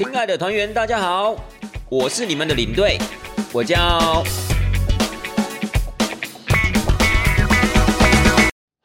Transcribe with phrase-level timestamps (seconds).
[0.00, 1.36] 亲爱的团员，大家好，
[1.90, 2.96] 我是你们的领队，
[3.52, 3.76] 我叫。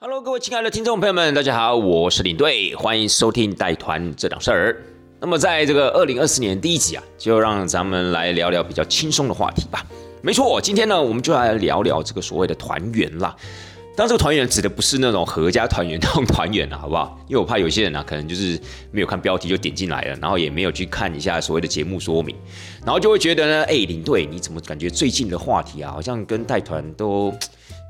[0.02, 4.84] Hello，各位亲爱的听众朋友们，大家好，我是领队，欢迎收听带团这档事儿。
[5.22, 9.86] 那么，在这个二零二四年第一集啊，就让咱们来聊聊比较轻松的话题吧。
[10.22, 13.34] 没错，今天呢，我们就来聊聊这个所谓的团员啦。
[13.96, 17.18] 当这个团员指的不是那种合家团圆那种团圆啊，好不好？
[17.30, 18.60] 因为我怕有些人呢，可能就是
[18.92, 22.36] 没有看标题就点进来了，然后也没有去看一下所谓的节目说明，
[22.84, 27.34] 然后就会觉得呢，哎，领队你怎么感觉最近的话题啊，好像跟带团都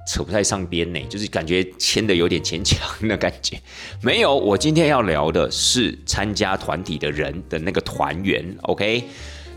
[0.08, 1.00] 扯不太上边呢？
[1.10, 3.60] 就是感觉牵的有点牵强的感觉。
[4.02, 9.04] 没有，我今天要聊的是参加团体的人的那个团圆，OK？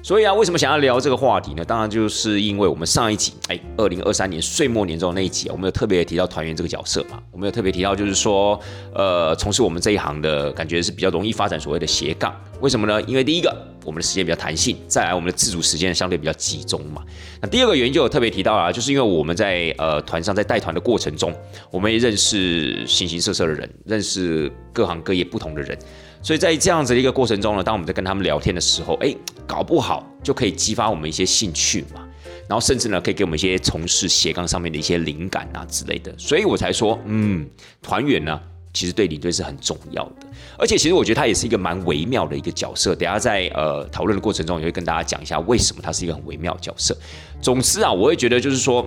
[0.09, 1.63] 所以啊，为什么想要聊这个话题呢？
[1.63, 7.23] 当然就是因为我们上一集，哎，二零二三年岁末年终那一集啊，我们有特别提到团员这个角色嘛。
[7.31, 8.59] 我们有特别提到，就是说，
[8.95, 12.35] 呃，从事我们这一行的感觉是比较容易发展所谓的斜杠。
[12.63, 13.03] 为什么呢？
[13.03, 13.55] 因为第一个，
[13.85, 17.05] 我们的时间比较弹性；再来，我们的自主时间相对比较集中嘛。
[17.43, 21.35] 那第二个原因就有特别提到啊，就是因为我们在呃团上在带团的过程中，
[21.71, 25.79] 我们也认识形形色色的人，认识各行各业不同的人。
[26.23, 29.15] 所以在这样子的一个过程中呢，当我们在跟他们聊天的时候，哎，
[29.47, 32.07] 搞不好就可以激发我们一些兴趣嘛，
[32.49, 36.13] 然后甚至呢，可以给我们一些从事斜杠上面的一些灵感啊之类的。
[36.19, 37.49] 所以我才说，嗯，
[37.81, 38.39] 团员呢，
[38.75, 40.27] 其实对领队是很重要的，
[40.59, 42.95] 而且其实我觉得他也是一个蛮微妙的一个角色。
[42.95, 46.97] 等下在呃讨论的过程中，也会跟大家讲一下为什么他是一个很微妙的角色。
[47.41, 48.87] 总之啊，我会觉得就是说，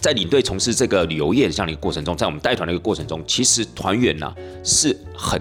[0.00, 5.40] 在领队从事这个旅游业的这样的一个过程中，在我们带团的一个过程中，其实团员呢是很。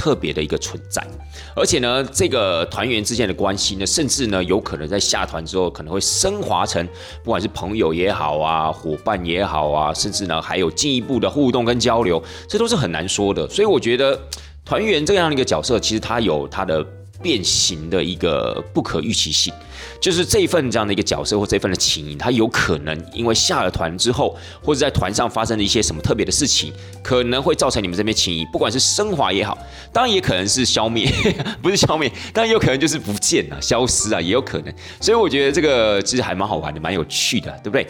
[0.00, 1.06] 特别的一个存在，
[1.54, 6.88] 而且呢，这个团员之间的关系呢，甚至呢，有可能在下团之后，可能会升华成
[7.22, 13.46] 不管是朋友也好啊，伙伴也好啊，甚至呢，还有进一步的互动跟交流，这都是很难说的。
[13.50, 14.18] 所以我觉得
[14.64, 16.82] 团员这样的一个角色，其实他有他的。
[17.22, 19.52] 变形的一个不可预期性，
[20.00, 26.72] 就是这一份这样的一个角色或这份的情谊，它有可能因为下了团之后，或者在团上发生了一些什么特别的事情，
[27.02, 29.58] 可能会造成你们这边情谊，不管是升华也好，
[29.92, 31.12] 当然也可能是消灭，
[31.60, 34.72] 不是消灭，当然也有可能就是不见了、消失啊，也有可能。
[35.00, 37.86] 所以我觉得这个其实还蛮好玩的，蛮有趣的，对不对？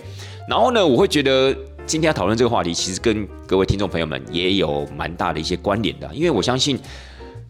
[0.48, 1.56] 然后呢，我会觉得
[1.86, 6.78] 今天要讨论这个话题，其实跟各位听众朋友们也有蛮大的一些关联的，因为我相信。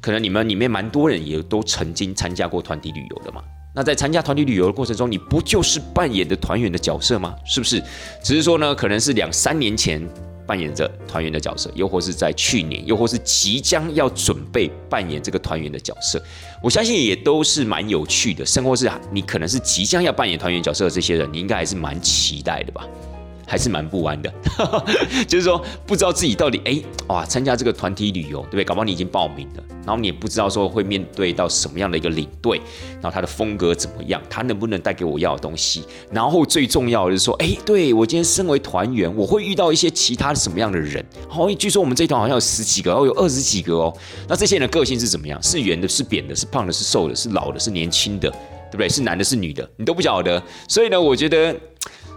[0.03, 3.42] 可能你们里面蛮多人也都曾经参加过团体旅游的嘛？
[3.72, 7.34] 那在参加团体旅游的过程中，你不就是扮演的团员的角色吗？
[7.44, 7.82] 是不是？
[8.22, 10.04] 只是说呢，可能是两三年前
[10.47, 16.20] 扮演着团员的角色，又或是在去年，又或是即将要准备扮演这个团员的角色。
[16.60, 22.84] 我相信也都是蛮有趣的，甚或是你可能是即将要扮演团员角色的这些人，你应该还是蛮期待的吧？
[23.50, 24.33] 还是蛮不安的，
[25.27, 28.65] 就是说不知道自己到底哎哇参加这个团体旅游对不对？
[28.65, 32.60] 搞不好你已经报名了，然后你也不知道说会面对到什么样的一个领队，
[33.03, 35.83] 然后他的风格怎么样，他能不能带给我要的东西？
[36.12, 41.05] 然后最重要的是说，哎，对我今天身为团员，我会遇到一些其他的什么样的人？
[41.28, 43.93] 好，据说我们这团好像有十几个哦，有二十几个哦。
[44.28, 45.43] 那这些人的个性是怎么样？
[45.43, 48.89] 是圆的，是扁的，是胖的，是瘦的，是老的，是年轻的，对不对？
[48.89, 50.41] 是男的，是女的，你都不晓得。
[50.69, 51.53] 所以呢，我觉得。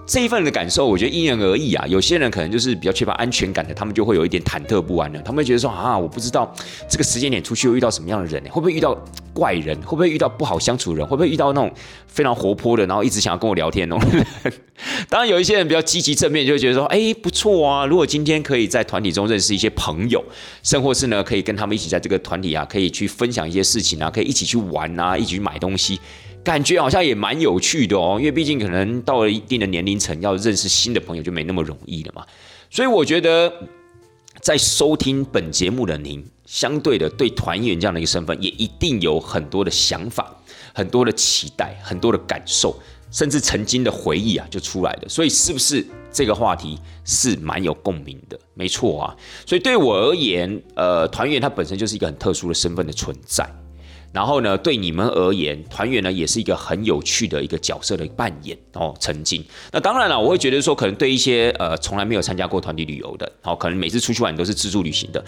[0.06, 1.86] 这一份的感受，我觉得因人而异啊。
[1.88, 5.18] 有些人可能就是比较缺乏安全感的，他们就会有一点忐忑不安的。
[5.22, 6.54] 他们会觉得说啊，我不知道
[6.90, 8.50] 这个时间点出去会遇到什么样的人呢？
[8.52, 8.94] 会不会遇到
[9.34, 9.76] 怪人？
[9.82, 11.08] 会不会遇到不好相处的人？
[11.08, 11.72] 会不会遇到那种
[12.06, 14.10] 非常活泼的，然后一直想要跟我聊天那种？
[15.08, 17.86] 当然，有一些人比较积极正面，就会觉得说，哎，不错啊。
[17.86, 20.22] 如果今天可以在团体中认识一些朋友，
[20.64, 25.98] 甚或是呢，可以跟他们一起在这个团体啊，可以去分享一些事情啊，可以一起去玩啊，一起去买东西。
[26.44, 32.26] 感觉好像也蛮有趣的哦，因为毕竟可能到了一定的年龄层，要认识新的朋友就没那么容易了嘛。
[32.70, 33.52] 所以我觉得，
[34.42, 40.36] 在收听本节目的您，相对的对团员这样的一个身份，也一定有很多的想法、
[40.74, 42.78] 很多的期待、很多的感受，
[43.10, 45.08] 甚至曾经的回忆啊，就出来了。
[45.08, 48.38] 所以是不是这个话题是蛮有共鸣的？
[48.54, 49.16] 没错啊。
[49.46, 53.50] 所以对我而言，呃，团员他本身就是一个很特殊的身份的存在。
[54.14, 58.94] 然后呢，对你们而言，团员呢也是一个很有趣的一个角色的扮演哦。
[59.00, 65.26] 曾经，那当然了，我会觉得说，可能对一些呃从来没有参加过团体旅游的，好，可能每次出去玩都是自助旅行的，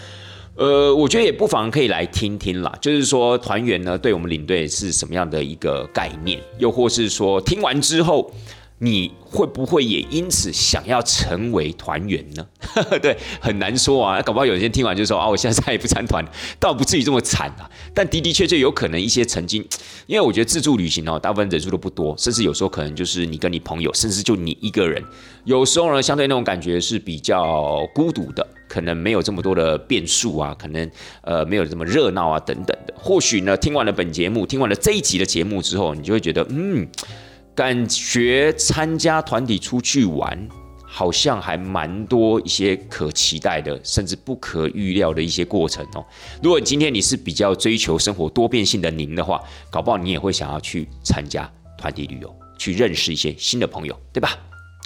[0.54, 2.72] 呃，我觉得也不妨可以来听听啦。
[2.80, 8.32] 就是说，团员呢对我们领队是什么样的一个概念，又或是说听完之后，
[8.78, 12.46] 你会不会也因此想要成为团员呢？
[13.00, 14.20] 对，很难说啊。
[14.20, 16.22] 搞不好有些人听完就说啊，我现在再也不参团，
[16.60, 17.70] 倒不至于这么惨啊。
[17.94, 19.66] 但的的确确有可能一些曾经，
[20.06, 25.02] 因为我觉得自助旅行哦，大部分人数都不多，甚至有时候可能就是你跟你朋友，甚至就你一个人，
[25.44, 30.90] 有时候呢，相对那种感觉是比较孤独的，可能没有这么多的变数啊，可能
[31.22, 32.92] 呃没有这么热闹啊等等的。
[32.98, 36.86] 或许呢，听完了本节目，听完了这一集的节目之后，你就会觉得嗯。
[37.56, 40.46] 感觉参加团体出去玩，
[40.86, 46.04] 好像还蛮多一些可期待的，甚至不可预料的一些过程哦。
[46.42, 54.36] 如果今天你是比较追求生活多变性的您的话，搞不好你也会想要去参加团体旅游，去认识一些新的朋友，对吧？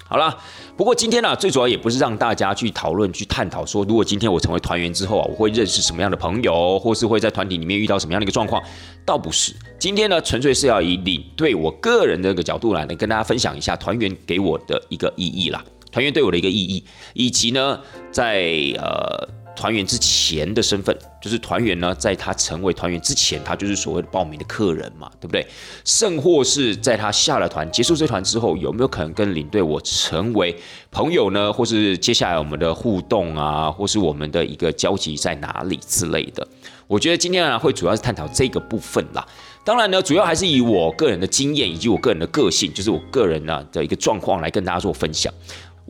[0.06, 0.38] 好了，
[0.81, 8.62] 不过今天呢，最主要也不是让大家去讨论、去探讨说，如果今天我成为团员之后啊，我会认识什么样的朋友，或是会在团体里面遇到什么样的一个状况，
[9.05, 9.53] 倒不是。
[9.79, 15.62] 今天呢，纯粹是要以领队我个人的一个角度来，跟大家分享一下团员给我的一个意义啦，
[15.93, 16.82] 团员对我的一个意义，
[17.12, 17.79] 以及呢，
[18.11, 19.29] 在呃。
[19.61, 25.47] 团员之前的身份就是团员呢，在他成为团员之前，他就是所谓的报名的客人嘛，对不对？
[25.85, 30.57] 甚或是在他下了团、结束这团之后，有没有可能跟领队我成为
[30.91, 31.53] 朋友呢？
[31.53, 36.49] 或是接下来我们的互动啊，或是我们的一个交集在哪里之类的？
[36.87, 39.29] 我觉得今天呢，会主要是探讨这个部分啦。
[39.63, 45.31] 当然呢，主要还是以我个人的经验以及我个人的个性，就是我个人呢的一个状况来跟大家做分享。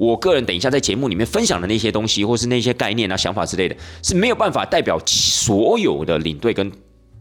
[0.00, 6.72] 我个人等一下在节目里面分享的那些东西，或是那些概念啊、想法之类的，是没有办法代表所有的领队跟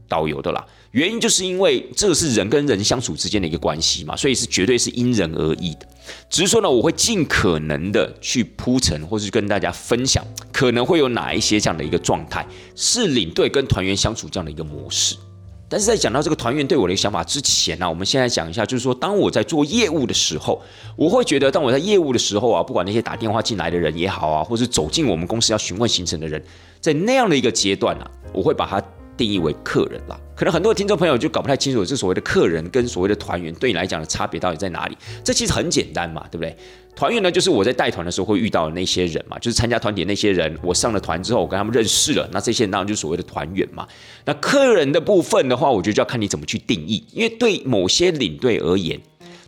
[0.08, 0.66] 导游的啦。
[0.92, 5.86] 原因就是因为这个是人跟人相处之间的一个关系嘛，所以是绝对是因人而异的。
[6.30, 12.48] 只是说呢，我会尽可能的去铺陈，或是跟大家分享，可能会有哪一些这样的一个状态，
[12.78, 15.18] 是领队跟团员相处这样的一个模式。
[15.69, 20.60] 但是在讲到这个团员对我的想法之前呢，我们先来讲一下，就是说，当我在做业务的时候，
[20.95, 26.44] 我会觉得，当我在业务的时候啊，不管那些打电话进来的人也好啊，或是走进我们公司要询问行程的人，
[26.81, 28.83] 在那样的一个阶段呢，我会把它
[29.19, 30.18] 定义为客人啦。
[30.33, 34.98] 可能很多听众朋友就搞不太清楚，这所谓的客人跟所谓的团员对你来讲的差别到底在哪里？
[35.21, 36.56] 这其实很简单嘛，对不对？
[36.95, 40.57] 团员呢，就是我在带团的时候会遇到的那些人嘛，就是参加团体那些人。
[40.63, 43.86] 我上了团之后，我跟他们认识了，那这些人当然就是所谓的团员嘛。
[44.24, 48.98] 那客人的部分的话，我觉得就要看你怎么去定义，因为对某些领队而言，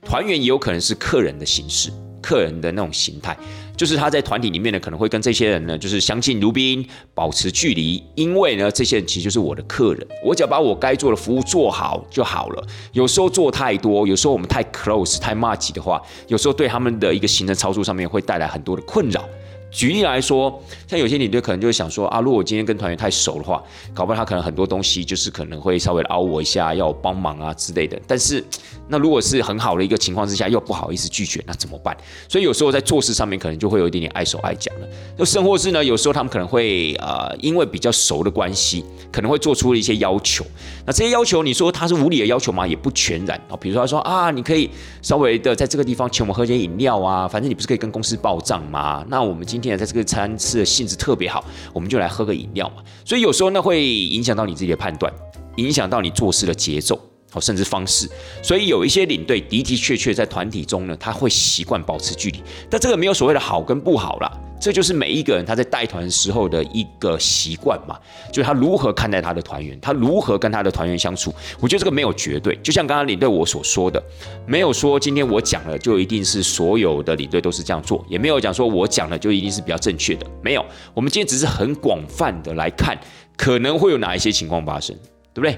[0.05, 1.89] 团员也有可能是客人的形式。
[2.21, 3.35] 客人的那种形态，
[3.81, 8.03] 就是他在团体里面呢，可能会跟这些人呢，就是相敬如宾，保持距离。
[8.13, 12.63] 因为呢，这些人其实就是我的客人，我只要把我该做的服务做好就好了。
[12.93, 19.27] 有时候做太多，有时候我们太 close、太 much 的话，有时候对他们的一个行程操作上面会带来很多的困扰。
[19.71, 23.63] 举例来说，像有些领队可能就会想说啊，如果我今天跟团员太熟的话，
[23.93, 27.99] 搞不好他可能很多东西就是可能会稍微凹我一下，要我帮忙啊之类的。
[28.05, 28.43] 但是
[28.89, 31.95] 那如果是很好的一个情况之下，又不好意思拒绝，那怎么办？
[32.27, 34.87] 所以有时候在做事上面可能就会有一点点碍手碍脚了。
[35.17, 40.45] 就甚或是呢，有时候他们可能会呃，因为比较熟的关系，可能会做出了一些要求。
[40.85, 42.67] 那这些要求，你说他是无理的要求吗？
[42.67, 43.55] 也不全然啊。
[43.55, 44.69] 比如说他说啊，你可以
[45.01, 49.05] 稍微的在这个地方请我们喝些饮料啊，反正你不是可以跟公司报账吗？
[49.07, 52.77] 那我们今今天在这个餐吃的性质特别好，我们就来喝个饮料嘛。
[53.05, 55.13] 所以有时候呢会影响到你自己的判断，
[55.57, 56.99] 影响到你做事的节奏。
[57.33, 58.09] 哦，甚至方式，
[58.43, 64.29] 所以有一些领队的的确确在团体中呢，他会习惯保持距离，但这个没有所谓的好跟不好啦，
[64.59, 67.97] 这就是每一个人他在带团时候的一个习惯嘛，
[68.33, 71.33] 就是他如何看待他的团员，他如何跟他的团员相处。
[71.61, 74.03] 我觉得这个没有绝对，就像刚刚领队我所说的，
[74.45, 80.65] 没有说今天我讲了就一定是所有的领队都是这样做，也没有讲说我讲了就一定是比较正确的，没有。
[80.93, 82.99] 我们今天只是很广泛的来看，
[83.37, 84.93] 可能会有哪一些情况发生，
[85.33, 85.57] 对不对？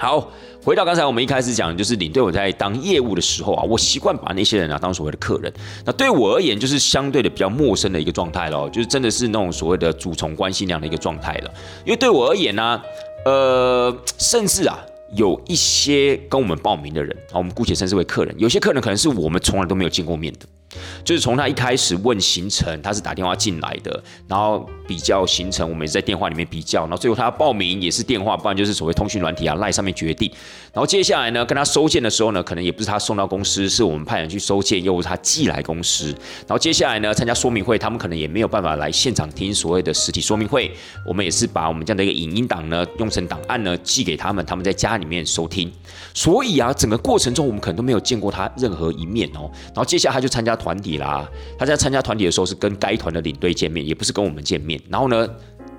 [0.00, 0.32] 好。
[0.62, 5.50] 回到刚才我们一开始讲，就是领队我在当业务的时候啊，我习惯把那些人啊当所谓的客人。
[5.86, 11.50] 那对我而言，就是相对的比较陌生的一个状态咯，就是真的是那种所谓的主从关系那样的一个状态了。
[11.84, 12.80] 因为对我而言呢，
[13.24, 14.78] 呃，甚至啊，
[15.14, 20.40] 有一些跟我们报名的人啊，我们姑且称之为客人，有些客人可能是我们从来都没有见过面的。
[21.04, 30.30] 就是从他一开始问行程，他是打电话进来的，然后比较行程，我们也是在电话里面比较，然后最后他报名也是电话，不然就是所谓通讯软体啊赖上面决定。
[30.72, 36.06] 然后接下来呢，跟他收件的时候呢，可能也不是他送到公司，是我们派人去收件，又是他寄来公司。
[36.46, 40.70] 然后接下来呢，参加说明会，他们可能也没有办法来现场听所谓的实体说明会，
[41.04, 45.70] 我们也是把我们这样的一个影音档呢，用成档案呢寄给他们，他们在家里面收听。
[46.14, 49.50] 所以啊，整个过程中我们可能都没有见过他任何一面哦。
[49.66, 51.26] 然后接下来他就参加团体啦，
[51.58, 54.78] 他在参加团体的时候是跟该团的领队见面，也不是跟我们见面。
[54.88, 55.26] 然后呢，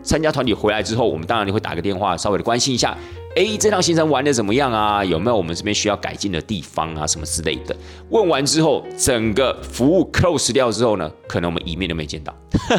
[0.01, 2.97] 参加团体回来之后，我们当然就会打个电话，稍微的关心一下，
[3.35, 5.05] 哎，这趟行程玩的怎么样啊？
[5.05, 7.05] 有没有我们这边需要改进的地方啊？
[7.05, 7.75] 什么之类的？
[8.09, 12.35] 问完之后，整个服务 close 掉之后呢，可能我们一面都没见到。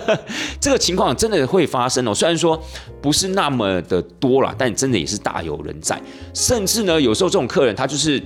[0.61, 2.15] 这个情况真的会发生哦。
[2.15, 2.61] 虽然说
[3.01, 6.01] 不是那么的多了，但真的也是大有人在。
[6.35, 8.23] 甚至呢，有时候这种客人他就是。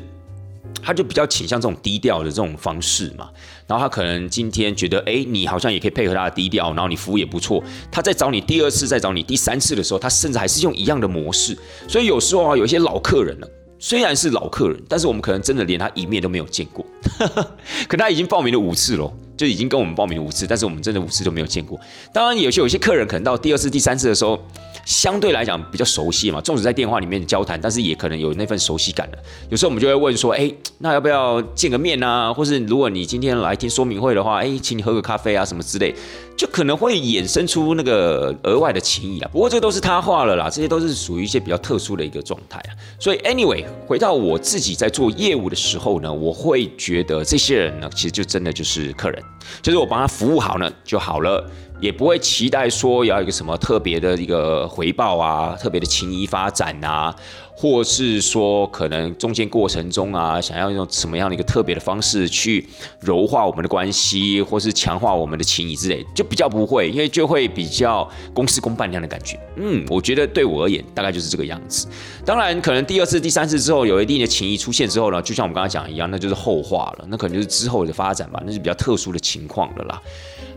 [0.82, 3.28] 他就比较倾向这种低调的这种方式嘛，
[3.66, 11.56] 然后他可能今天觉得，哎，你好像也可以配合他的低调，然后你服务也不错，他在找你第二次，再找你第三次的时候，他甚至还是用一样的模式。
[11.88, 13.46] 所以有时候啊，有一些老客人呢，
[13.78, 16.86] 虽然是老客人，但是我们可能真的连他一面都没有见过，
[17.88, 21.78] 可他已经报名了五次了，就已经跟我们报名五次，但是我们真的五次都没有见过。
[22.12, 24.40] 当然，有些有些客人可能到第二次、第三次的时候。
[24.86, 29.18] 相对来讲比较熟悉嘛，纵使在电话里面交谈，但是也可能有那份熟悉感的。
[29.50, 32.32] 有时候我们就会问说，哎，那要不要见个面啊？
[32.32, 35.92] 或是如果你今天来听说明会的话，哎，请你喝个咖啡啊，什么之类，
[36.36, 39.28] 就可能会衍生出那个额外的情谊啊。
[39.32, 42.70] 不过这都是他话了啦，这些都是属于一些比较特殊的一个状态啊。
[43.00, 49.20] 所以，anyway，回到我自己在做业务的时候呢，我会觉得这些人呢，其实就真的就是客人，
[49.60, 51.44] 就是我帮他服务好呢就好了。
[51.80, 57.14] 也不会期待说要一个什么特别的一个回报啊，特别的情谊发展啊，
[57.54, 62.66] 或是说可能中间过程中啊，想要用什么样的一个特别的方式去
[63.00, 69.38] 柔化我们的关系，或是强化我们的情谊之类，就比较不会，因为就会比较公事公办那样的感觉。
[69.56, 71.86] 嗯，我觉得对我而言大概就是这个样子。
[72.24, 80.00] 当然，可能第二次、第三次之后有一定的情谊出现之后呢，就像我们刚刚讲一样，那就是后话了，那可能就是之后的发展吧，那是比较特殊的情况了啦。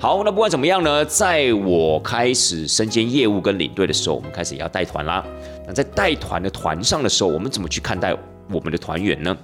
[0.01, 5.21] 好，那不管怎么样呢，在我开始身兼业务跟领队的时候，我们开始也要带团啦。
[5.67, 8.15] 那在带团的团上的时候，我们怎么去看待
[8.49, 9.37] 我们的团员呢？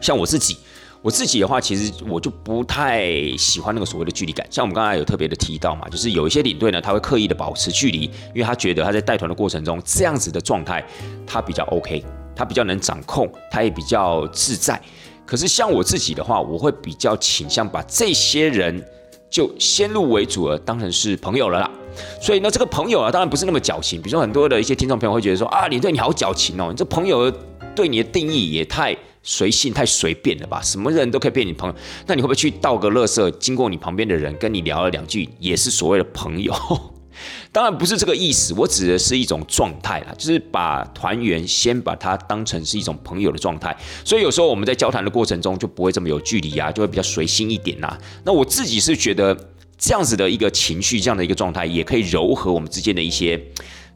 [0.00, 0.58] 像我自己，
[1.02, 4.46] 我自己的话，其实我就不太喜欢那个所谓的距离感。
[4.48, 8.02] 像我们刚才有特别的提到嘛，就是有一些领队呢，他会刻意的保持距离，
[8.32, 10.86] 因为他觉得他在带团的过程中，这样子的状态
[11.26, 12.00] 他比较 OK，
[12.36, 14.80] 他比较能掌控，他也比较自在。
[15.26, 18.80] 可是像我自己的话，我会比较倾向把这些人。
[19.34, 21.68] 就先入为主了，当然是朋友了啦。
[22.22, 24.00] 所以呢，这个朋友啊，当然不是那么矫情。
[24.00, 27.28] 比如说，很多的一些听众朋友会觉得说啊，你对你好矫情哦，你这朋友
[27.74, 30.62] 对你的定义也太随性、太随便了吧？
[30.62, 31.74] 什么人都可以变你朋友，
[32.06, 36.54] 那你会不会去倒个垃圾，经过你旁边的人跟你聊了两句，也是所谓的朋友？
[37.52, 47.98] 当然不是这个意思，我指的是一种状态啦，就是把团员先把它当成是一种朋友的状态，所以有时候我们在交谈的过程中就不会这么有距离啊，就会比较随心一点呐。
[48.24, 49.36] 那我自己是觉得
[49.78, 53.40] 这样子的一个情绪，这样的一个状态，也可以柔和我们之间的一些。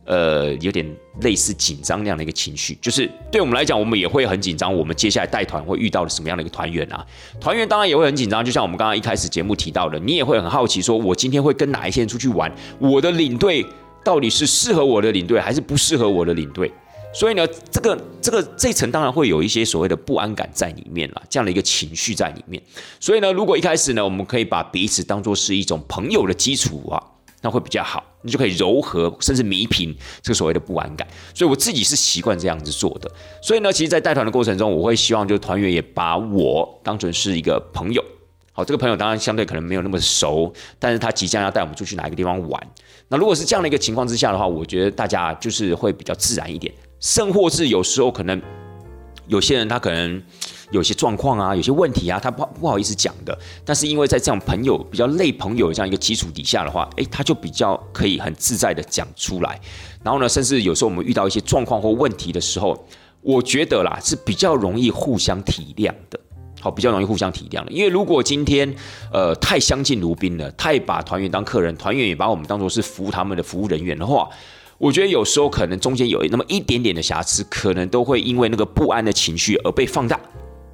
[0.09, 0.87] 呃，有点
[1.21, 4.75] 类似紧张那样的一个情绪，就是对我们来讲，我们也会很紧张。
[4.75, 7.05] 我们接下来带团会遇到的什么样的一个团员啊？
[7.39, 12.51] 团员当然也会很紧张，就像我们刚刚一开始节目提到的，你也会很好奇，说我今天会跟哪一些人出去玩？
[12.79, 13.67] 我的领队
[14.03, 16.73] 到底是适合我的领队，还是不适合我的领队？
[17.13, 22.63] 所以呢，这个这个这层当然会有一些所谓的不安感在里面了，这样的一个情绪在里面。
[22.99, 26.97] 所以呢，如果一开始呢，我们可以把彼此当做是一种朋友的基础啊。
[27.41, 31.07] 那会比较好，你就可以柔和甚至弥平这个所谓的不安感。
[31.35, 33.11] 所以我自己是习惯这样子做的。
[33.43, 38.05] 所以呢，其实，在带团的过程中，我会希望就是团员也把我当成是一个朋友。
[38.53, 42.71] 好，这个朋友当然相对可能没有那么熟，但是他即将要带我们出去哪一个地方玩。
[43.09, 46.73] 那如果是这样的一个情况之下的话，我觉得大家就是会比较自然一点。
[47.01, 48.43] 甚或是有时候可能
[49.27, 50.23] 有些人他可能。
[50.71, 53.37] 有些状况啊，有些问题啊，他不不好意思讲的。
[53.65, 59.61] 但是因为在这样朋友比较累朋友这样一个基础底下的话，诶，他就比较可以很自在的讲出来。
[60.03, 62.87] 然后呢，甚至有时候我们遇到一些状况或问题的时候，
[63.21, 66.21] 我觉得啦是比较容易互相体谅的。
[66.61, 67.71] 好，比较容易互相体谅的。
[67.71, 68.75] 因为如果今天
[69.13, 74.29] 呃太相敬如宾了，太把团员当客人，团员也把我们当做是服务他们的服务人员的话，
[74.77, 80.19] 我觉得有时候可能中间有那么一点点的瑕疵，可能都会因为那个不安的情绪而被放大。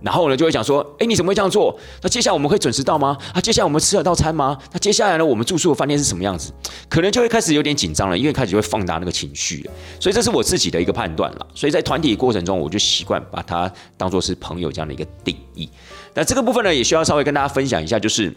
[0.05, 1.75] 然后呢，就会讲说，哎，你怎么会这样做？
[2.03, 3.17] 那接下来我们会准时到吗？
[3.33, 4.59] 啊，接下来我们吃得到餐吗？
[4.71, 6.53] 那接下来呢，我们住宿的饭店是什么样子？
[6.91, 9.73] 可能就会开始有点紧张了，因为开始会放大那个情绪了。
[9.99, 11.47] 所以这是我自己的一个判断了。
[11.55, 15.71] 所以在团体过程中，我就习惯把它当做是朋友这样的一个定义。
[16.13, 18.31] 那这个部分呢，也需要稍微跟大家分享一下，就是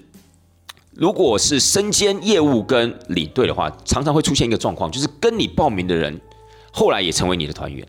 [0.93, 6.17] 如果是身兼业务跟领队的话，常常会出现一个状况，就是跟你报名的人。
[6.71, 7.87] 后来也成为你的团员，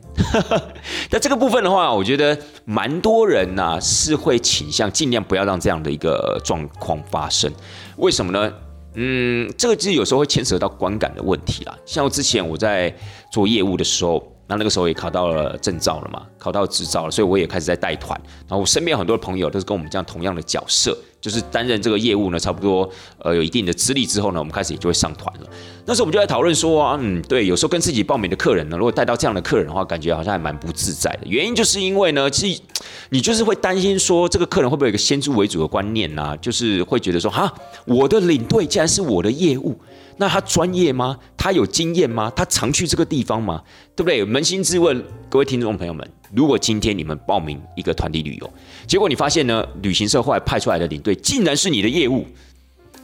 [1.10, 7.52] 那这个部分的话，我觉得蛮多人呐是会倾向尽量不要让这样的一个状况发生。
[7.96, 8.52] 为什么呢？
[8.94, 11.76] 嗯，这个其实有时候会牵扯到观感的问题啦。
[11.84, 12.92] 像之前我在
[13.30, 18.18] 做业务的时候，那那个时候也考到了证照了嘛，考到执照了，所以我也开始在带团。
[18.48, 22.88] 然后我身边很多朋友都是跟我们这样同样的角色，就是担任这个业务呢，差不多
[23.18, 25.46] 呃有一定的资历之后呢，我们开始也就会上团了。
[25.84, 31.26] 那时候我们就在讨论说啊，嗯，对，有时候跟自己报名的客人呢，如果带到这样的客人的话，感觉好像还蛮不自在的。
[31.26, 32.62] 原因就是因为呢，其实
[33.10, 36.34] 你就是会担心说，这个客人会不会有一个先入为主的观念呐？
[36.40, 37.52] 就是会觉得说，哈，
[37.84, 39.78] 我的领队竟然是我的业务。
[40.20, 41.16] 那他专业吗？
[41.36, 42.30] 他有经验吗？
[42.34, 43.62] 他常去这个地方吗？
[43.94, 44.24] 对不对？
[44.26, 48.52] 扪心自问，各位听众朋友们，如果今天你们报名一个团体旅游，
[48.86, 52.26] 结果你发现呢，旅行社后来派出来的领队竟然是你的业务，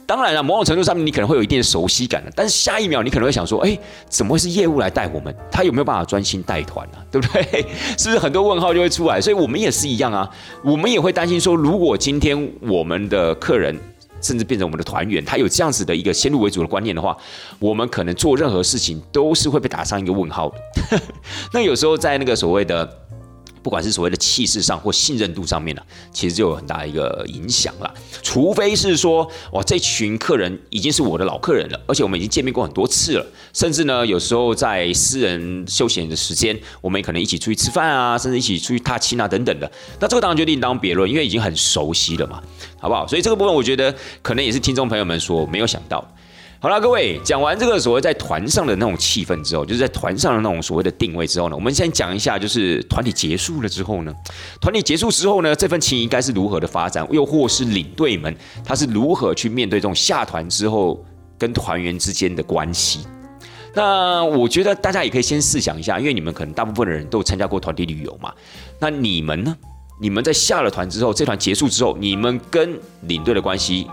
[0.05, 3.79] 当然了，某种程度上面你可能会有一定的熟悉感的，但是下一秒你可能会想说，哎，
[4.09, 5.33] 怎么会是业务来带我们？
[5.49, 6.99] 他有没有办法专心带团啊？
[7.09, 7.65] 对不对？
[7.97, 9.21] 是不是很多问号就会出来？
[9.21, 10.29] 所以我们也是一样啊，
[10.65, 13.79] 我们也会担心说，如果今天我们的客人。
[14.25, 17.15] 甚至变成我们的团员，他有这样子的一个先入为主的观念的话，
[17.59, 21.01] 我们可能做任何事情都是会被打上一个问号的。
[21.53, 23.04] 那有时候在那个所谓的。
[23.65, 25.81] 不管是所谓的气势上或信任度上面呢，
[26.13, 27.91] 其实就有很大一个影响了。
[28.21, 39.71] 除非是说，哇，这群客人已经是我的老客人了，而且我们已经见面过很多次了，甚至呢，有时候在私人休闲的时间，我们也可能一起出去吃饭啊，甚至一起出去踏青啊等等的。
[39.99, 42.39] 那这个当然就另当别论，因为已经很熟悉了嘛，
[42.79, 43.07] 好不好？
[43.07, 43.91] 所以这个部分，我觉得
[44.21, 46.07] 可能也是听众朋友们所没有想到。
[46.65, 54.11] 好了，各位讲完这个所谓在团上的那种气氛之后，就是在团上的那种所谓的定位之后呢，我们先讲一下，就是团体结束了之后呢，
[54.59, 60.99] 团体结束之后呢，这份情谊该是如何的发展，又或是领队们他是如何去面对这种下团之后
[61.37, 63.01] 跟团员之间的关系？
[63.75, 68.33] 那我觉得大家也可以先试想一下，因为你们可能大部分的人都参加过团体旅游嘛，
[68.79, 69.55] 那你们呢？
[70.01, 73.85] 你们在下了团之后，这团结束之后，你们跟领队的关系？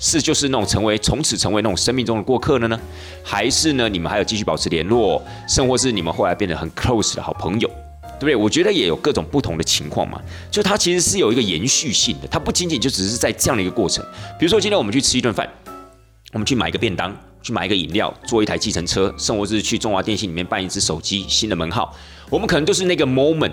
[0.00, 2.80] 是就是那种成为从此成为那种生命中的过客了呢，
[3.22, 7.68] 还是呢你们还有继续保持联络，甚或是你们后来变得很 close 的好朋友，
[8.18, 8.34] 对不对？
[8.34, 10.18] 我觉得也有各种不同的情况嘛，
[10.50, 14.02] 就它其实是有一个延续性的，它不仅仅就只是在这样的一个过程。
[14.38, 15.46] 比如说今天我们去吃一顿饭，
[16.32, 21.94] 我们去买一个便当，去买一个饮料，坐一台计程车，甚或是去中华电信里面办一支手机新的门号，
[22.30, 23.52] 我们可能都是那个 moment。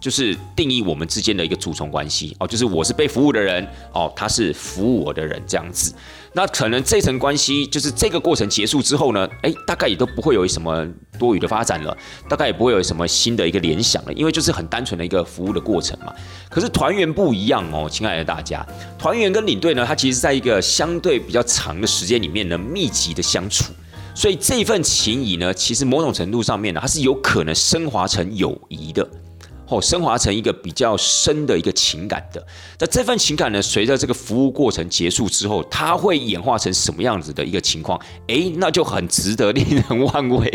[0.00, 5.92] 就是定义我们之间的一个主从关系哦，就是我是被服务的人哦，他是服务我的人这样子。
[6.34, 10.86] 那可能这层关系就是这个过程结束之后呢，哎，大概也都不会有什么
[11.18, 11.96] 多余的发展了，
[12.28, 16.12] 大概也不会有什么新的一个联想了，因为就是很单纯的一个服务的过程嘛。
[16.48, 18.64] 可是团员不一样哦，亲爱的大家，
[18.98, 23.72] 团员跟领队呢，他其实在一个相对比较长的时间里面呢，密集的相处，
[24.14, 29.08] 所以这份情谊呢，其实某种程度上面呢，它是有可能升华成友谊的。
[29.68, 32.42] 哦，升华成一个比较深的一个情感的，
[32.78, 38.00] 那这份情感呢，随着这个服务过程结束之后，它会演化成什么样子的一个情况？
[38.28, 40.48] 诶，那就很值得令人 玩味，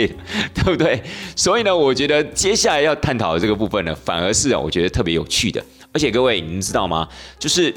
[0.56, 1.04] 对不对？
[1.36, 5.64] 所以呢，我觉得接下来要探讨的这个部分呢，反而是啊，我觉得特别有趣的。
[5.92, 7.08] 而且各位，你们知道吗？
[7.38, 7.72] 就是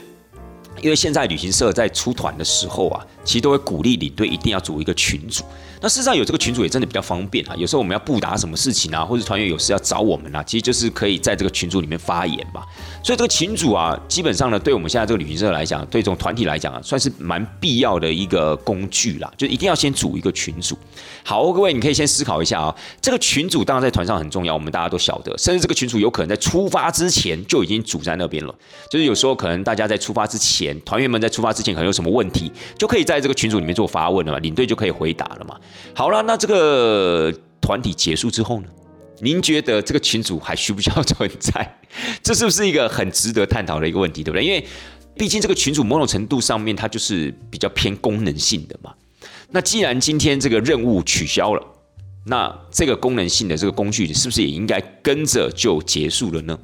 [0.80, 5.44] 因为现在旅行社在出团的时候啊，其实都会鼓励领队一定要组一个群组。
[5.80, 7.54] 那事实上有这个群组也真的比较方便啊。
[7.56, 12.62] 有时候我们要布达什么事情啊，或者团员有事要找我们啊，其实就是可以在这个群组里面发言嘛。
[13.02, 19.32] 所以这个群组啊，基本上呢，对我们现在这个旅行社来讲，对这种团体来讲啊，算是蛮必要的一个工具啦。
[19.36, 20.76] 就一定要先组一个群组。
[21.28, 22.72] 好，各位你可以先思考一下啊。
[23.02, 25.36] 这个群组当然在团上很重要，我们大家都晓得。
[25.36, 28.54] 甚至这个群组有可能在出发之前就已经组在那边了。
[28.88, 35.56] 就是有时候可能大家在出发之前，团员们在出发之前可能有什么问题，就可以在这个群组里面做发问了嘛，领队就可以回答了嘛。
[35.96, 38.68] 好了，那这个团体结束之后呢？
[39.20, 41.76] 您觉得这个群主还需不需要存在？
[42.22, 44.44] 这是不是一个很值得探讨的一个问题，对不对？
[44.44, 44.64] 因为
[45.16, 48.92] 毕竟这个群主某种程度上面，它就是比较偏功能性的嘛。
[49.50, 51.62] 那既然今天这个任务取消了，
[52.26, 56.58] 那这个功能性的这个工具是不是也应该跟着就结束了呢？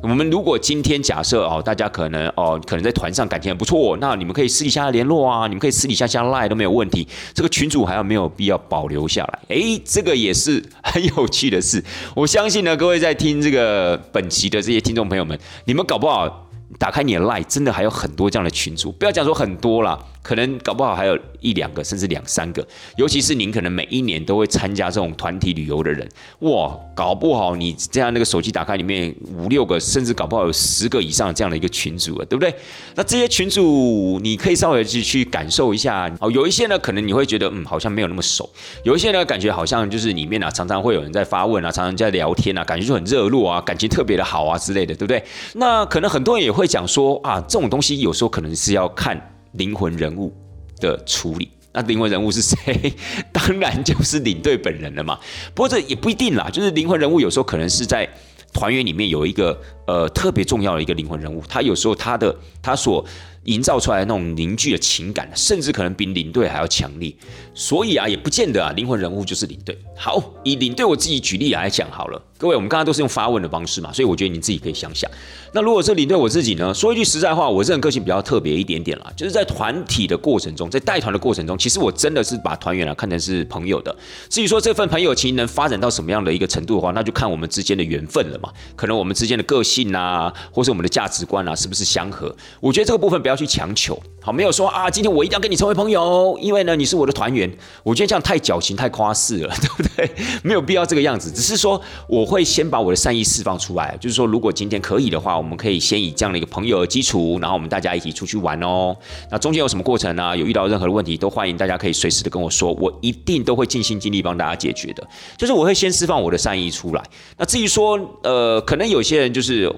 [0.00, 7.06] 我们如果今天假设哦，大家可能哦，可能在团上感情很不错，那你们可以私底下联络啊，你们可以私底下加赖都没有问题。
[7.32, 9.38] 这个群主还有没有必要保留下来？
[9.54, 11.84] 诶，这个也是很有趣的事。
[12.16, 19.96] 我相信呢，各位在听这个本期的这些听众朋友们，你们搞不好打开你的赖，真的还有很多这样的群主，不要讲说很多啦。
[20.22, 22.66] 可能搞不好还有一两个，甚至两三个。
[22.96, 26.08] 尤其是您可能每一年都会参加这种团体旅游的人，
[26.40, 32.54] 哇，搞不好你这样那个手机打开里面五六个，甚至搞不好有十个以上这样的一个群组了，对不对？
[32.94, 36.30] 那这些群组你可以稍微去去感受一下哦。
[36.30, 38.48] 有一些呢，可能你会觉得嗯，好像没有那么熟；
[38.84, 45.22] 有一些呢，感觉好像就是里面啊，常常会有人在发问啊，常常在聊天啊，感觉就很热络啊，感情特别的好啊之类的，对不对？
[45.54, 49.20] 那可能很多人也会讲说啊，这种东西有时候可能是要看。
[49.52, 50.32] 灵魂人物
[50.80, 52.94] 的处理那灵魂人物是谁？
[53.32, 55.18] 当然就是领队本人了嘛。
[55.54, 58.08] 不过这也不一定啦，就是灵魂人物有时候可能是在
[58.52, 63.04] 团员里面有一个呃特别重要的一个灵魂人物，他有时候他的他所。
[63.44, 67.14] 营造出来的那种凝聚的情感，甚至可能比领队还要强烈。
[67.54, 69.76] 所以啊，也不见得啊，灵魂人物就是领队。
[69.96, 72.22] 好，以领队我自己举例来讲好了。
[72.38, 75.08] 各位，我们刚刚都是用发问的方式嘛，所以我觉得你自己可以想想。
[75.52, 76.74] 那如果是领队我自己呢？
[76.74, 83.94] 说一句实在话，我这人个性比较特别一点点啦，就是在团体的过程中，在带团的过程中，其实我真的是把团员啊看成是朋友的。
[84.28, 88.50] 至于说这份朋友情能发展到什么样的一个程度的话，那就看我们之间的缘分了嘛。
[88.74, 92.34] 可能我们之间的个性啊，或是我们的价值观啊，是不是相合？
[92.58, 94.00] 我觉得这个部分比较要去强求。
[94.20, 97.50] 好，没有说啊，今天我一定要跟你成为朋友，因为呢你是我的团员。
[97.82, 100.10] 我觉得这样太矫情、太夸饰了， 对不对？
[100.44, 101.28] 没有必要这个样子。
[101.32, 108.96] 只是说我会先把我的善意释放出来，就是说如果今天可以的话，我们可以先以这样的一个朋友的基础，然后我们大家一起出去玩哦。
[109.28, 110.36] 那中间有什么过程呢？
[110.36, 115.04] 有遇到任何的问题，都欢迎大家可以随时的跟我说，我一定都会尽心尽力帮大家解决的。
[115.36, 117.02] 就是我会先释放我的善意出来。
[117.36, 119.68] 那至于说，呃，可能有些人就是。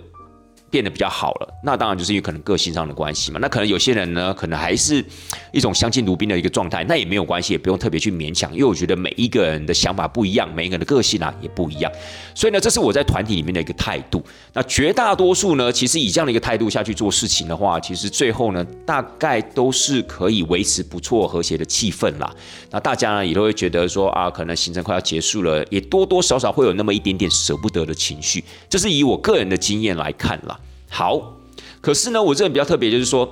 [0.75, 3.39] 变得比较好了，那当然就是因为可能个性上的关系嘛。
[3.41, 5.05] 那可能有些人呢，可能还是
[5.53, 8.53] 一种相敬如宾的一个状态，那也没有关系，也不用特别去勉强。
[8.53, 11.89] 因为我觉得每一个人的想法不一样，每一个人的个性啊也不一样。
[12.35, 14.21] 所以呢，这是我在团体里面的一个态度。
[14.53, 22.29] 那绝大多数呢，其实以这样的一个态度下去做事情的话，其实最后呢，大概都是可以维持不错和谐的气氛啦。
[22.73, 28.43] 那大家呢，也都会觉得说啊，可能行程快要结束了，也多多少少会有那么一点点舍不得的情绪。
[28.69, 30.59] 这是以我个人的经验来看啦。
[30.97, 31.35] 好，
[31.81, 33.29] 可是呢，我这人比较特别，就是说，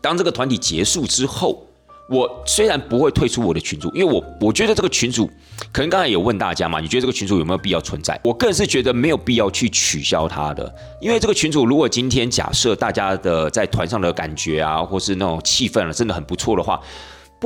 [0.00, 1.66] 当这个团体结束之后，
[2.08, 5.28] 我虽然不会退出我的群组，因为我我觉得这个群组，
[5.72, 8.20] 可能刚才有问大家嘛，你觉得这个群组有没有必要存在？
[8.22, 16.80] 我个人是觉得没有必要去取消它的，因为这个群组如果今天假设大家的在团上的感觉啊，或是那种气氛啊，真的很不错的话。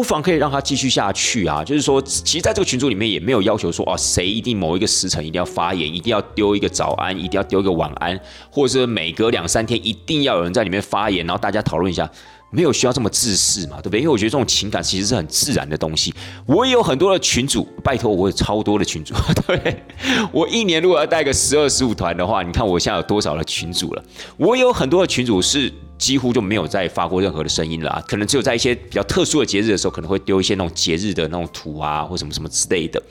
[0.01, 1.63] 不妨可以让他继续下去啊！
[1.63, 8.19] 就是说，其实在这个群组里面也没有要求说，啊，谁一定某一个时辰一定要发言，一定要丢一个早安，一定要丢一个晚安，
[8.51, 12.11] 或者是每隔两三天一定要有人在里面发言，然后大家讨论一下，
[12.51, 14.01] 没有需要这么自私嘛，对不对？
[14.01, 16.15] 因为我觉得这种情感其实是很自然的东西。
[16.47, 19.15] 我也有很多的群主，拜托，我有超多的群主，
[19.47, 19.83] 对
[20.33, 24.05] 我一年如果要带个十二十五团的话，你看我现在有多少的群主了？
[24.37, 25.73] 我有很多的群主是。
[26.01, 33.03] 几乎就没有再发过任何的声音了，可能只有在一些比较特殊的节日的时候，可能会丢一些那种节日的那种图啊，或什么什么之类的。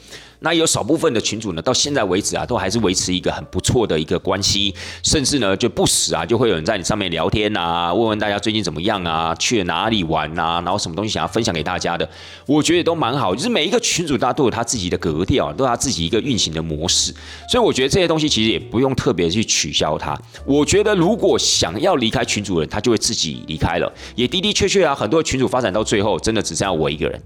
[0.41, 4.73] 那有少部分的群主呢，到现在为止啊，都还是维持一个很不错的一个关系，
[5.03, 12.09] 甚至呢就不时啊，就会有人在你上面聊天啊，问问大家最近怎么样啊，去了哪里玩啊，然后什么东西想要分享给大家的，
[12.45, 13.35] 我觉得都蛮好。
[13.35, 17.13] 就是每一个群主，大家都有他自己的格调，都有他自己一个运行的模式，
[17.49, 20.17] 所以我觉得这些东西其实也不用特别去取消它。
[20.45, 27.21] 我觉得如果想要离开群主的人，他就会自己离开了，也的的确确啊，很多群主发展到最后，真的只剩下我一个人，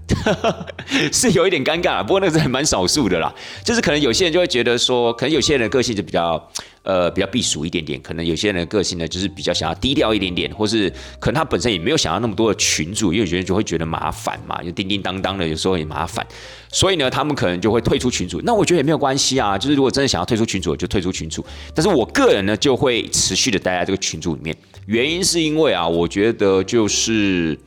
[1.12, 3.03] 是有一点尴尬，不过那个是蛮少数。
[3.08, 6.50] 的啦，就是可能有些人就会觉得说，可能有些人的个性就比较，
[6.82, 8.00] 呃，比较避暑一点点。
[8.02, 16.26] 可能有些人的个性呢，就是比较想要低调一点点，或是可能他本身也没有想要那么多的群主，因为有些人就会觉得麻烦嘛，就叮叮当当的，有时候也麻烦。
[16.70, 18.40] 所以呢，他们可能就会退出群组。
[18.44, 21.44] 那我觉得也没有关系啊，就是如果真的想要退出群组，就退出群组。
[21.74, 24.56] 但是我个人呢，就会持续的待在这个群组里面。
[24.86, 27.58] 原因是因为啊，我觉得就是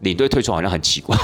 [0.00, 1.16] 领队退出好像很奇怪。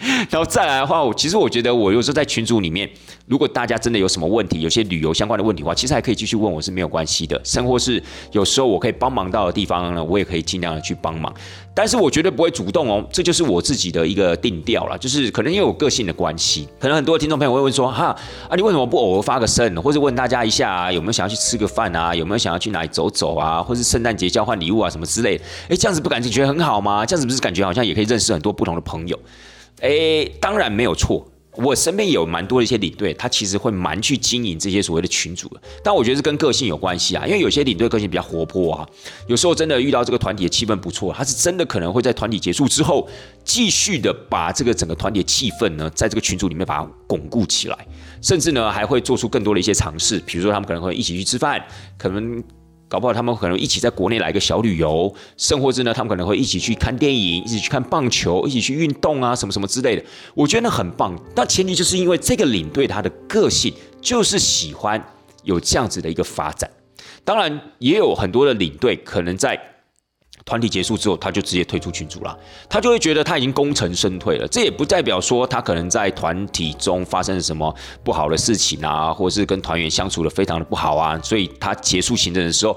[0.30, 2.88] 然后再来的话，我其实我觉得，我有时候在群组里面，
[3.26, 7.38] 如果大家真的有什么问题，有些旅游相关的问题的话，其实还可以继续问，我是没有关系的。
[7.44, 11.32] 生活是有时候我可以帮忙到的地方呢，我也可以尽量的去帮忙。
[11.74, 14.98] 但是我绝对不会主动哦，这就是我自己的一个定调了。
[14.98, 18.16] 就是可能因为我个性的关系，可能很多听众朋友会问说，哈
[18.48, 25.44] 啊，你为什么不偶尔发个声，或者问大家一下有没有想要去吃个饭啊，有没有想要去哪里走走啊，或是圣诞节交换礼物啊什么之类的？
[25.68, 27.06] 哎，这样子不感觉很好吗？
[27.06, 29.18] 这样子不是感觉好像也可以认识很多不同的朋友？
[29.80, 31.26] 哎，当然没有错。
[31.56, 35.60] 我身边有蛮多的一些领队，他其实会蛮去经营这些所谓的群主的。
[35.82, 38.88] 但我觉得是跟个性有关系啊，因为有些领队个性比较活泼啊，
[39.26, 43.06] 有时候真的遇到这个团体的气氛不错，他是真的可能会在团体结束之后，
[43.44, 47.76] 继续的把这个整个团体的气氛呢，在这个群组里面把它巩固起来，
[48.22, 51.62] 甚至呢还会做出更多的一些尝试，比如说他们可能会一起去吃饭，
[51.98, 52.42] 可能。
[52.90, 60.04] 搞不好他们可能一起在国内来个小旅游，甚或是呢，他们可能会一起去看电影，一起去看棒球，一起去运动啊，什么什么之类的。
[60.34, 65.00] 我觉得那很棒，但前提就是因为这个领队他的个性就是喜欢
[65.44, 66.68] 有这样子的一个发展。
[67.24, 69.69] 当然，也有很多的领队可能在。
[70.44, 72.36] 团体结束之后，他就直接退出群组了，
[72.68, 74.48] 他就会觉得他已经功成身退了。
[74.48, 82.76] 这也不代表说他可能在团体中发生了什么不好的事情啊，或者是跟团员相处的非常的不好啊，所以他结束行程的时候，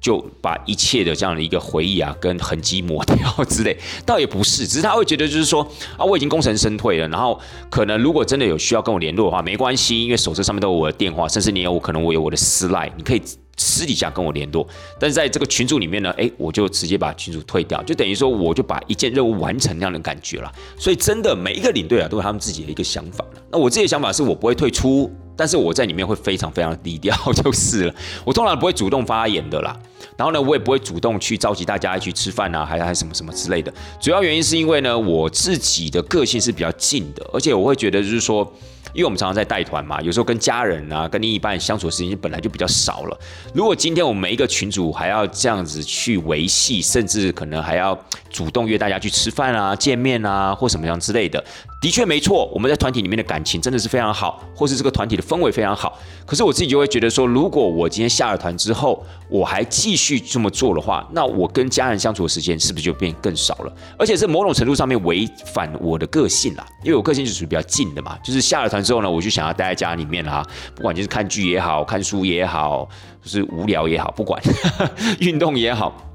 [0.00, 3.16] 就把一切的这样的一个回忆啊跟痕迹抹掉
[3.48, 5.62] 之类，倒也不是，只是他会觉得就是说
[5.96, 7.38] 啊，我已经功成身退了，然后
[7.70, 13.22] 可能如果真的有需要跟我联络的话，没关系，因为手册上面都有我的电话，甚至你有我可能我有我的私赖，你可以。
[13.62, 14.66] 私底下跟我联络，
[14.98, 20.52] 但是在这个群组里面呢，哎，我就直接把群组退掉，就等于说我就把一件任务完成那样的感觉了。
[20.76, 27.94] 所以真的每一个领队啊，都有他们自己的一个想法那我自己的想法是我不会退出，但是我在里面会非常非常低调 就是了。
[28.24, 29.78] 我通常不会主动发言的啦。
[30.16, 33.72] 然后呢，我也不会主动去召集大家一起吃饭啊，还还什么什么之类的。
[34.00, 38.52] 主要原因是因为呢，我自己的个性是比较近的，而且我会觉得就是说。
[38.92, 43.18] 因为我们常常在带团嘛，有时候跟家人啊、跟另一半相处的时间本来就比较少了。
[43.54, 47.98] 如果今天我们每一个群主还要这样子去维系，甚至可能还要
[48.30, 51.42] 主动约大家去吃饭啊、见面啊，或什么样之类的。
[51.82, 55.98] 的确没错，我们在团体里面的感情真的是非常好，或是这个团体的氛围非常好。
[56.24, 63.72] 可是我自己就会觉得说，如果我今天下了团之后，我还继续这么做的话，那我跟家人相处的时间是不是就变更少了？
[63.98, 72.88] 而且是某种程度上面违反我的个性啦，因为我个性是属于比较近的嘛，就是下了团之后呢，我就想要待在家里面啦，不管就是看剧也好看书也好，
[73.20, 74.40] 就是无聊也好，不管
[75.18, 76.11] 运动也好。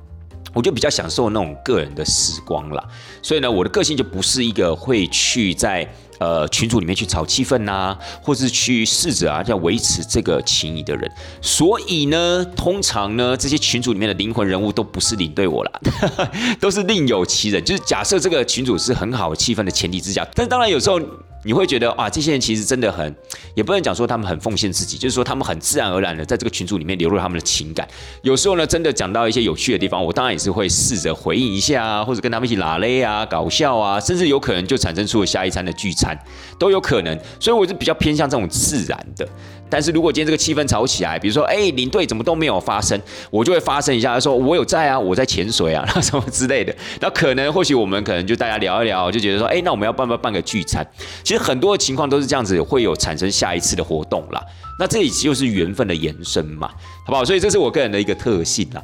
[0.57, 2.83] 我就比较享受那种个人的时光啦，
[3.21, 11.11] 所以呢，我的个性就不是一个会去在呃群组里面去炒气氛呐，或是去试着啊要维持这个情谊的人。
[11.43, 15.71] 所以呢，通常呢，这些群组里面的灵魂人物都不是领队我啦，
[16.59, 17.63] 都是另有其人。
[17.63, 20.99] 就是假设这个群组是很好气氛的前提之下，但是当然有时候。
[21.47, 23.15] 你会觉得啊，这些人其实真的很，
[23.55, 27.87] 也不能讲说他们很奉献自己，就是说他们很自然而然的在这个群组里面流露他们的情感。
[28.21, 36.13] 有时候呢，真的讲到一些有趣的地方，我当然也是会试着回应一下啊，或者跟他们一起拉勒啊、搞笑啊，甚至有可能就产生出了下一餐的聚餐，
[36.59, 37.17] 都有可能。
[37.39, 39.25] 所以我是比较偏向这种自然的。
[39.69, 42.99] 但是如果今天这个气氛吵起来，比如说，哎，领队怎么都没有发生，
[43.29, 46.75] 我就会发声一下，说我有在啊，我在潜水啊，那 什么之类的。
[46.99, 50.85] 那可能或许我们可能就大家聊一聊，就觉得说，哎，那我们要办不办个聚餐？
[51.23, 54.41] 其实很多的情况都是这样子，会有产生下一次的活动啦。
[54.79, 56.67] 那这里就是缘分的延伸嘛，
[57.05, 57.25] 好不好？
[57.25, 58.83] 所以这是我个人的一个特性啦。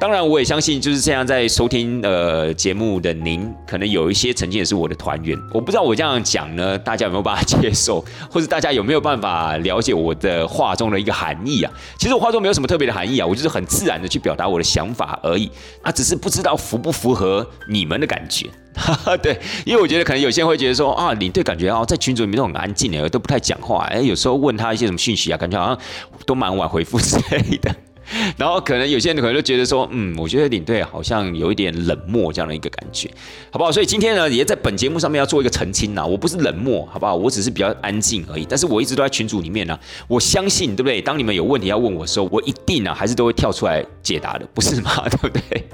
[0.00, 5.38] 当然，我也相信就是这样，在收听呃节目的您，可能有一些曾经也是我的团员。
[5.52, 11.70] 我不知道我这样讲呢，大家有没有办法接受，或者大家有没有办法了解我的话中的一个含义啊？
[11.98, 15.50] 其实我话中没有什么特别的含义啊，我就是很自然的去表达我的想法而已。
[15.82, 18.48] 啊，只是不知道符不符合你们的感觉。
[19.22, 23.84] 对，因为我觉得可能有些人会觉得说啊，领队感觉啊，在群组里面都很安静的，都不太讲话。
[23.90, 25.78] 哎，有时候问他一些什么讯息啊，感觉好像
[26.24, 27.74] 都蛮晚回复之类的。
[28.36, 33.10] 然后可能有些人可能就觉得说，嗯，我觉得领队好像有一点冷漠这样的一个感觉，
[33.50, 33.70] 好不好？
[33.72, 37.14] 所以今天呢，也在本节目上面要做一个澄清呐，我不是冷漠，好不好？
[37.14, 38.46] 我只是比较安静而已。
[38.48, 41.00] 但是我一直都在群组里面呢，我相信，对不对？
[41.00, 44.90] 当你们有问题要问我的时候，我一定啊，还是都会跳出来解答的，不是吗？
[45.08, 45.64] 对不对？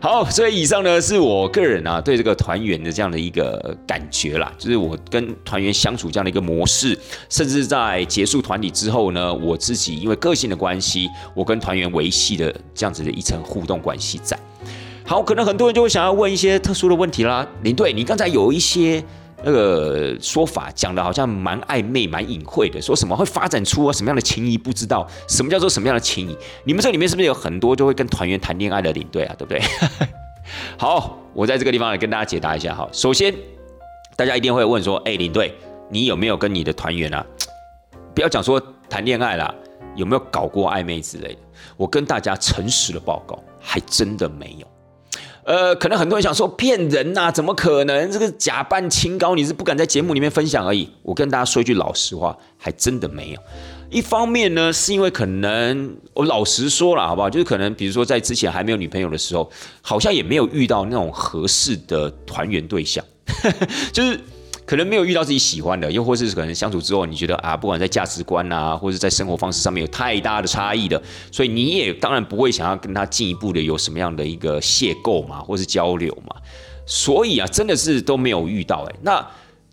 [0.00, 6.96] 好，所以以上呢是我个人啊对这个团员的这样的一个感觉啦，就是我跟团员相处这样的一个模式，
[7.30, 14.38] 甚至在结束团体之后呢，我自己因为个性的关系，我跟团员维系的这样子的一层互动关系在。
[15.04, 17.44] 好，可能很多人就会想要问一些特殊的问题啦。
[17.64, 19.02] 林队，你刚才有一些
[19.42, 24.56] 那个说法讲的好像蛮暧昧、蛮隐晦的，说什么会发展出什么样的情谊？
[24.56, 26.38] 不知道什么叫做什么样的情谊？
[26.62, 29.34] 你们这里面是不是有很多就会跟团员谈恋爱的领队啊？
[29.36, 29.60] 对不对？
[30.78, 32.88] 好，我在这个地方来跟大家解答一下哈。
[32.92, 33.34] 首先，
[34.14, 35.52] 大家一定会问说，哎，领队，
[35.90, 37.26] 你有没有跟你的团员啊？
[38.14, 39.52] 不要讲说谈恋爱啦。
[39.96, 41.40] 有没有搞过暧昧之类的？
[41.76, 44.66] 我跟大家诚实的报告，还真的没有。
[45.44, 48.10] 呃，可能很多人想说骗人呐，怎么可能？
[48.10, 50.90] 这个假扮清高，你是不敢在节目里面分享而已。
[51.02, 53.40] 我跟大家说一句老实话，还真的没有。
[53.88, 57.30] 一方面呢，是因为可能我老实说了，好不好？
[57.30, 59.48] 就是可能，比如说在之前还没有女朋友的时候，
[59.80, 63.04] 好像也没有遇到那种合适的团圆对象，
[63.92, 64.20] 就是。
[64.66, 71.00] 可能没有遇到自己喜欢的，又或是可能相处之后，你觉得啊，不管在价值观啊，或者在生活方式上面有太大的差异的，
[71.32, 76.36] 所以你也当然不会想要跟他进一步的有什么样的一个邂逅嘛，或是交流嘛。
[76.84, 79.26] 所以啊，真的是都没有遇到哎，那。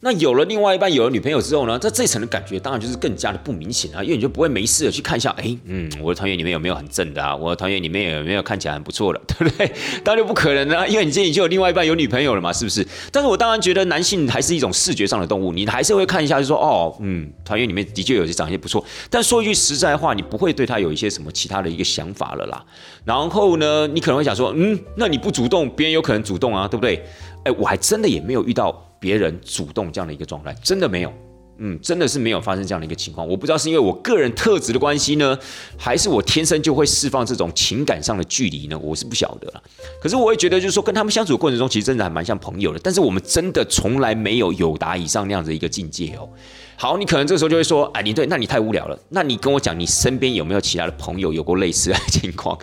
[0.04, 1.80] 那有了另外一半，有了女朋友之后呢？
[1.80, 7.34] 这这层的感觉当然就是更加的不明显啊，因为你就不会没事的去看一下，哎，嗯，我的团员里面有没有很正的啊？
[7.34, 9.72] 我的团员里面有没有看起来很不错的， 对不对？
[10.04, 12.86] 当然就不可能啊，因为你这已经有另外一半有女朋友了嘛，是不是？
[13.14, 18.86] 但是我当然觉得男性还是一种视觉上的动物，你还是会看一下，就说哦，嗯，团员里面的确有些长得不错。
[19.10, 22.62] 但说一句实在话，你不会对他有一些什么其他的一个想法了啦。
[23.06, 27.02] 然后呢，你可能会想说，嗯，那你不主动，别人有可能主动啊，对不对？
[27.46, 28.90] 哎，我还真的也没有遇到。
[29.04, 31.12] 别人主动这样的一个状态，真的没有，
[31.58, 33.28] 嗯，真的是没有发生这样的一个情况。
[33.28, 35.38] 我不知道是因为我个人特质的关系呢，
[35.78, 38.80] 还是我天生就会释放这种情感上的距离呢？
[38.80, 39.62] 我是不晓得了。
[40.02, 42.80] 可是我会觉得，就是说跟他们相处的过程中，其实真的还蛮像朋友的。
[42.82, 46.30] 但是我们真的从来没有有达以上那样的一个境界哦。
[46.76, 48.98] 好，你可能这时候就会说，哎，你对，那你太无聊了。
[49.10, 52.58] 那你跟我讲，你身边有没有其他的朋友有过类似的情况？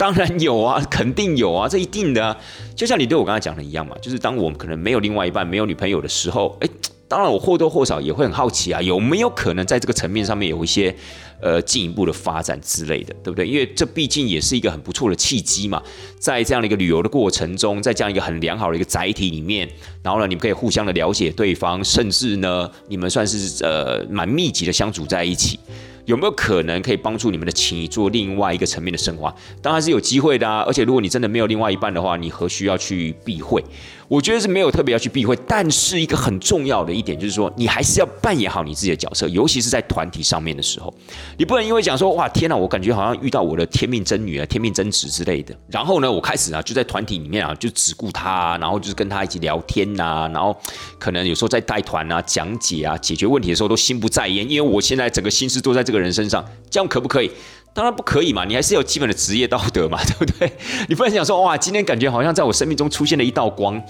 [0.00, 2.34] 当然有啊，肯定有啊， 这一定的。
[2.74, 6.68] 就像你对我刚才讲的一样嘛，就是当我们可能没有另外一半、没有女朋友的时候，哎。
[7.06, 10.94] 当然，我或多或少也会很好奇啊，有没有可能在这个层面上面有一些
[11.42, 13.44] 呃进一步的发展之类的，对不对？
[13.48, 15.82] 因为这毕竟也是一个很不错的契机嘛，
[16.20, 19.68] 在这样的一个旅游的过程中，在这样一个很良好的一个载体里面，
[20.04, 25.58] 然后呢，你们可以互相的了解对方，甚至呢，你们算是呃蛮密集的相处在一起。
[26.06, 29.34] 有没有可能可以帮助你们的情谊做另外一个层面的升华？
[29.62, 30.64] 当然是有机会的啊！
[30.66, 33.62] 而且如果你真的没有另外一半的话，你何须要去避讳？
[34.08, 40.92] 我觉得是没有特别要去避讳，但是一个很重要的一点就是说，你还是要扮演好你自己的角色，尤其是在团体上面的时候，
[41.38, 50.56] 你不能因为讲说哇天哪，我感觉好像遇到我的天命真女啊、天命真子之类的，然后呢，我开始啊就在团体里面啊就只顾他，然后就是跟他一起聊天呐，然后
[50.98, 57.28] 可能有时候在带团啊、讲解啊、解决问题的时候都心不在焉，因为我现在整个心思都在这个人身上，这样可不可以？
[57.74, 60.52] 当然不可以嘛，你还是有基本的职业道德嘛， 对不对？
[60.88, 63.82] 你不能想说哇，今天感觉好像在我生命中出现了一道光，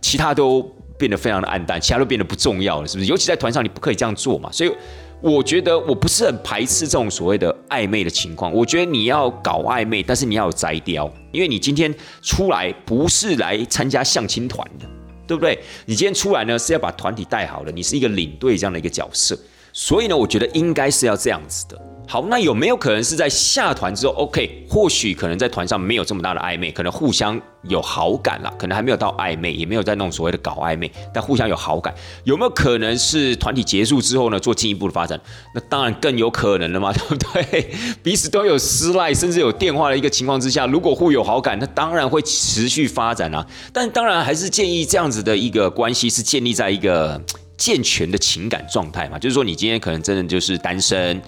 [0.00, 0.62] 其他都
[0.96, 3.10] 变得非常的暗淡，其他都变得不重要了，是不是？
[3.10, 4.48] 尤其在团上，你不可以这样做嘛。
[4.52, 4.72] 所以
[5.20, 8.52] 我觉得我不是很排斥这种所谓的暧昧的情况。
[8.52, 11.92] 我觉得你要搞暧昧，但是你要有摘雕，因为你今天
[12.22, 14.86] 出来不是来参加相亲团的，
[15.26, 15.58] 对不对？
[15.86, 19.38] 你今天出来呢是要把团体带好的，你是一个领队这样的一个角色，
[19.80, 21.80] 所以呢，我觉得应该是要这样子的。
[22.08, 24.66] 好，那有没有可能是在下团之后，OK？
[24.68, 35.20] 或许可能在团上没有这么大的暧昧，可能互相有好感了，可能还没有到暧昧，也没有在那种所谓的搞暧昧，但互相有好感，有没有可能是团体结束之后呢，做进一步的发展？
[35.54, 37.70] 那当然更有可能了嘛， 对不对？
[38.02, 43.46] 彼此都有私赖，甚至有电话的一个情况之下，如果互有好感，那当然会持续发展啊。
[43.72, 47.22] 但当然还是建议这样子的一个关系是建立在一个
[47.58, 51.20] 健全的情感状态嘛，就是说你今天可能真的就是单身。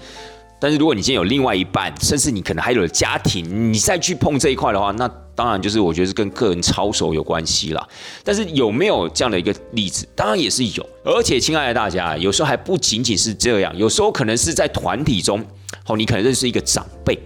[0.63, 7.89] 但是如果你今天有另外一半，甚至你可能还有家庭，你再去碰这一块的话，那当然就是我觉得是跟个人操守有关系啦。
[8.23, 10.07] 但是有没有这样的一个例子？
[10.15, 10.87] 当然也是有。
[11.03, 15.43] 而且，亲爱的大家，有时候还不仅仅是这样，有时候可能是在团体中，
[15.87, 17.19] 哦，你可能认识一个长辈。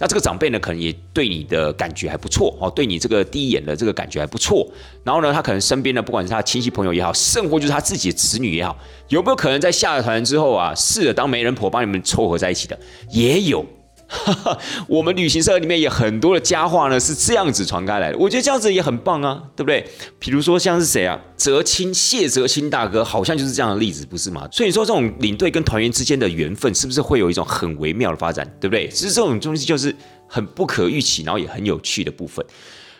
[0.00, 4.66] 那这个长辈呢，可能也对你的感觉还不错哦，对你这个第一眼的这个感觉还不错。
[5.04, 8.74] 然后呢，他可能身边的，不管是他亲戚朋友也好，甚或就是他自己的子女也好，
[9.08, 12.78] 有没有可能在下了团之后啊，试着当媒人婆帮你们撮合在一起的，
[13.10, 13.64] 也有。
[14.88, 18.18] 我们旅行社里面也很多的佳话呢，是这样子传开来的。
[18.18, 19.86] 我觉得这样子也很棒啊，对不对？
[20.18, 24.48] 比如说像是谁啊，泽清谢泽清大哥，好像就是这样的例子，不是吗？
[24.50, 28.88] 所以说这种领队跟团员之间的缘分，是不是会有一种很微妙的发展，对不对？
[28.88, 29.94] 其实这种东西就是
[30.26, 32.44] 很不可预期，然后也很有趣的部分。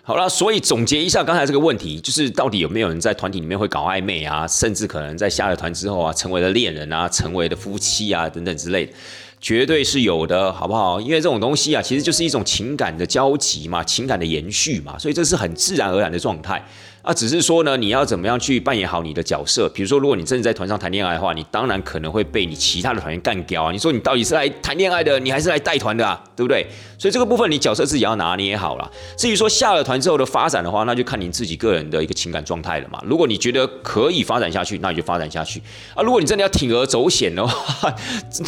[0.03, 8.93] 好了，所以总结一下刚才这个问题，就是到底有没有人在团体里面会搞暧昧啊，甚至可能在下了团之后啊，成为了恋人啊，成为了夫妻啊，等等之类的。
[9.41, 11.01] 绝对是有的，好不好？
[11.01, 16.63] 因为这种东西啊，其实就是一种情感的交集嘛，情感的延续嘛，所以这是很自然而然的状态。
[17.03, 19.69] 啊，只是说呢，你要怎么样去扮演好你的角色？
[19.71, 23.73] 比如说，如果你真的在团上谈恋爱的话，你当然可能会被你其他的团员干掉啊。
[23.73, 26.23] 你说你到底是来谈恋爱的，你还是来带团的啊？
[26.37, 26.67] 对不对？
[26.99, 28.91] 所以这个部分你角色自己要拿捏好了。
[29.17, 33.03] 至于说下了团之后的发展的话，那就看您自己个人的一个情感状态了嘛。
[33.07, 35.63] 如果你觉得可以发展下去，那你就发展下去
[35.95, 36.03] 啊。
[36.03, 37.95] 如果你真的要铤而走险的话，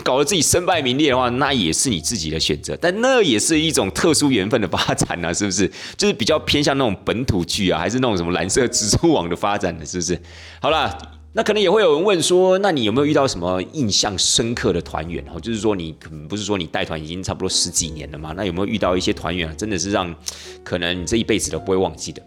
[0.04, 2.76] 搞得自己身败名裂的话，那也是你自己的选择。
[2.78, 5.70] 但那也是一种特殊缘分的发展啊，是不是？
[5.96, 10.20] 就是比较偏向那种本土剧啊，还是那种什么来蓝色蜘蛛网的发展的，是不是？
[10.60, 10.98] 好了。
[11.34, 15.24] 那可能也会有人问说，那你有没有遇到什么印象深刻的团员？
[15.34, 18.34] 哦，就是说你可能不是说你带团已经差不多十几年了嘛？
[18.36, 20.14] 那有没有遇到一些团员真的是让
[20.62, 22.22] 可能你这一辈子都不会忘记的？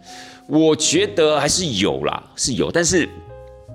[0.48, 3.08] 我觉得还是有啦，是有，但是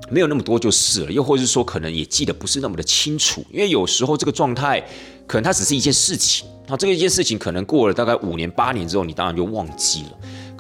[0.10, 1.12] 没有那么多就是了。
[1.14, 4.86] 又或者是说，可能也记得不是那么的清楚，因为有时候这个状态
[5.26, 10.10] 可能它只是一件事情，那这个一件事情可能过了大概五年八年之后，你当然就忘记了。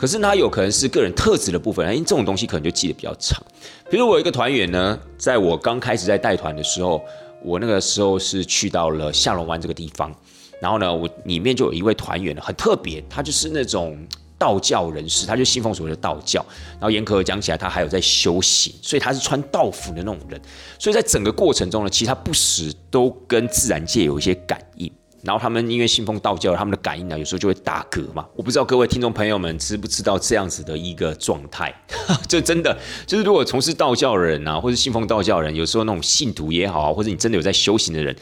[0.01, 3.39] 可是它有可能是个人特质的部分，因为这种东西可能就记得比较长。
[3.87, 6.99] 比如我有一个团员呢，在我刚开始在带团的时候，
[7.43, 10.11] 我那个时候是去到了下龙湾这个地方，
[10.59, 13.95] 然后呢，我里面就有一位团员很特别，他就是那种
[14.39, 20.41] 道教人士，他就信奉所谓的道教，然后严格讲起来，他还有在修行，所以他是穿道服的那种人，
[20.79, 24.91] 所以在整个过程中呢，其实他不时都跟自然界有一些感应。
[25.23, 28.25] 然后他们因为信奉道教，他们的感应呢有时候就会打嗝嘛。
[28.35, 31.73] 我不知道各位听众朋友们知不知道这样子的一个状态？
[32.27, 38.15] 就真的就是如果从事道教的人啊，或是信奉道教的人，有时候那种信徒也好，或者你真的有在修行的人。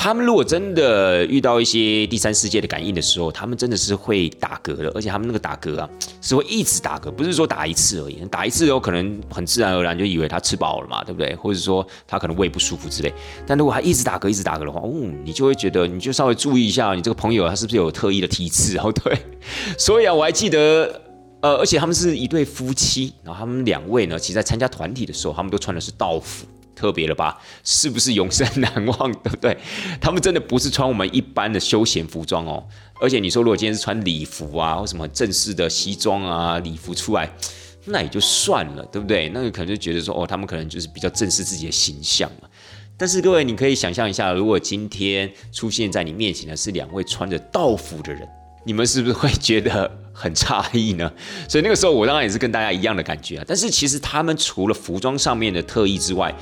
[0.00, 5.90] 他们如果真的遇到一些第三世界的感应的时候，他们真的是会打嗝的，而且他们那个打嗝啊，
[6.22, 8.14] 是会一直打嗝，不是说打一次而已。
[8.30, 11.34] 打一次有可能很自然而然就以为他吃饱了嘛，对不对？
[11.34, 13.12] 或者说他可能胃不舒服之类。
[13.44, 14.88] 但如果他一直打嗝，一直打嗝的话，哦，
[15.24, 18.78] 你就会觉得，你就稍微注意一下，你这个朋友他是不是有特异的体质？
[18.78, 19.18] 哦，对。
[19.76, 21.02] 所以啊，我还记得，
[21.40, 26.46] 呃，而且他们是一对夫妻，然后他们两位呢，其实在参加团体的时候，他们都穿的是道服。
[26.78, 27.36] 特别了吧？
[27.64, 29.10] 是不是永生难忘？
[29.24, 29.58] 对不对？
[30.00, 32.64] 他们真的不是穿我们一般的休闲服装哦。
[33.00, 37.28] 而且你说，如果今天是穿礼服啊，或什么正式的西装啊、礼服出来，
[37.86, 39.28] 那也就算了，对不对？
[39.30, 42.48] 那个可能就觉得说，哦，他们可能就是比较正视自己的形象嘛。
[42.96, 48.28] 但是各位，你可以想象一下，如果今天出现在你面前的是两位穿着道服的人，
[48.64, 51.10] 你们是不是会觉得很诧异呢？
[51.48, 53.44] 所以那个时候，我当然也是跟大家一样的感觉啊。
[53.46, 56.34] 但是其实他们除了服装上面的特异之外，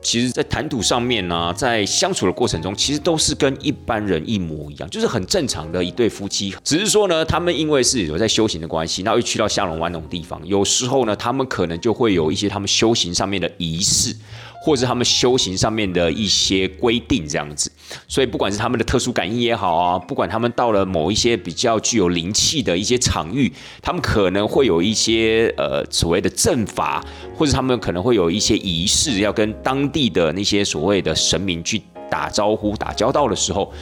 [0.00, 6.54] 其实，在谈吐上面呢，在相处的过程中，其实都是跟一般人一模一样，就是很正常的一对夫妻。
[6.62, 14.14] 只是说呢，他们因为是有在修行的关系，然后又去到下龙湾那种地方，有时候呢，他们可能就会有一些他们修行上面的仪式。
[14.68, 17.72] 或者他们修行上面的一些规定这样子，
[18.06, 23.50] 所以不管是他们的特殊感应也好啊，不管他们到了某一些比较具有灵气的一些场域，
[23.80, 27.02] 他们可能会有一些呃所谓的阵法，
[27.34, 33.72] 或者他们可能会有一些仪式，要跟当地的那些所谓的神明去打招呼、打交道的时候。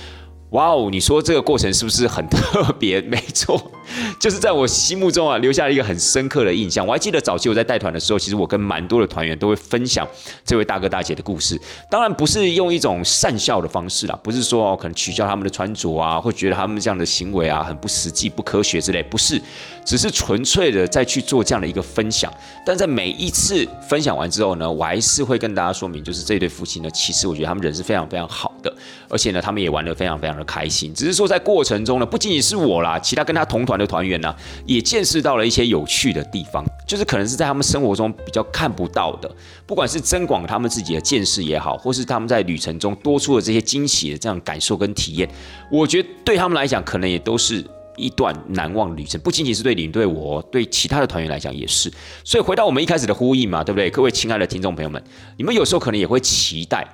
[0.50, 3.00] 哇哦，你说这个过程是不是很特别？
[3.10, 3.60] 没错，
[4.20, 6.86] 就是在我心目中啊，留下了一个很深刻的印象。
[6.86, 10.06] 我还记得早期我在带团的时候，其实我跟蛮多的团员都会分享
[10.44, 11.60] 这位大哥大姐的故事。
[11.90, 19.40] 当然不是用一种善笑的方式啦，不是说哦可能取笑他们的穿着啊，或觉得他们这样的行为啊很不实际、不科学之类，不是，
[19.84, 22.32] 只是纯粹的再去做这样的一个分享。
[22.64, 28.74] 但在每一次分享完之后呢，我还是会跟大家说明，就是这对夫妻呢，其实我觉得他们人是非常非常好的，
[29.08, 30.46] 而且呢，他们也玩得非常非常的。
[30.46, 34.34] 开心，只是说在过程中呢，不仅仅是我啦，其他跟他同团的团员呢，
[34.66, 39.30] 也见识到了一些有趣的地方，就是可能是在他们生活中比较看不到的，
[39.66, 45.28] 不管是增广他们自己的见识也好，或是他们在旅程中多出的这些惊喜的这样感受跟体验，
[45.70, 47.64] 我觉得对他们来讲，可能也都是
[47.96, 51.90] 一段难忘旅程，不仅仅是对领队我，对其他的团员来讲也是。
[52.24, 53.88] 所以回到我们一开始的呼应嘛，对不对？
[53.90, 55.02] 各位亲爱的听众朋友们，
[55.36, 56.86] 你们有时候可能也会期待。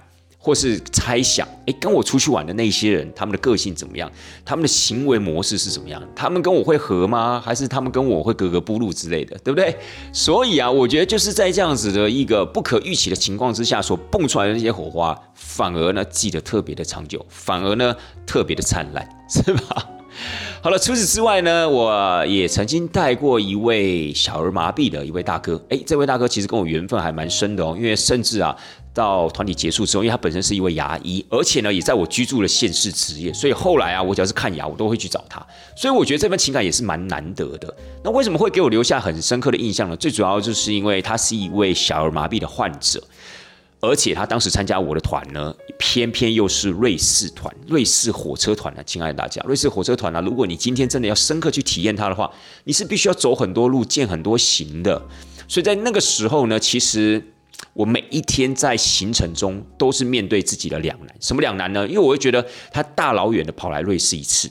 [0.45, 4.11] 或是猜想，哎，跟我出去玩的那些人，他们的个性怎么样？
[4.45, 6.03] 他们的行为模式是怎么样？
[6.17, 7.41] 他们跟我会合吗？
[7.45, 9.73] 还是他们跟我会格格不入之类的，对不对？
[10.13, 17.95] 所以啊，我觉得就是在这样子的一个不可预期的情况之下，所蹦出来的那些火花，反而呢记得特别的长久，反而呢
[18.27, 19.89] 特别的灿烂， 是吧？
[20.61, 28.57] 好了，除此之外呢，我也曾经带过一位小儿麻痹的一位大哥，哎，这位大哥其实跟我缘分还蛮深的哦，因为甚至啊。
[28.95, 35.45] 到团体结束之后，因为他本身是一位牙医，而且呢也在我居住的县市职业，所以后来啊，我只要是看牙，我都会去找他。
[35.75, 37.75] 所以我觉得这份情感也是蛮难得的。
[38.05, 39.97] 那为什么会给我留下很深刻的印象呢？
[39.97, 43.03] 最主要就是因为他是一位小儿麻痹的患者，
[43.81, 48.83] 而且他当时参加我的团呢，偏偏又是瑞士团、瑞士火车团呢。
[48.85, 52.31] 亲爱的大家，瑞士火车团呢，如果你今天真的要深刻去体验它的话，
[52.65, 55.01] 你是必须要走很多路、见很多行的。
[55.49, 57.23] 所以在那个时候呢，其实。
[57.75, 61.87] 我每一天在行程中都是面对自己的两难，什么两难呢？
[61.87, 64.51] 因为我会觉得他大老远的跑来瑞士一次，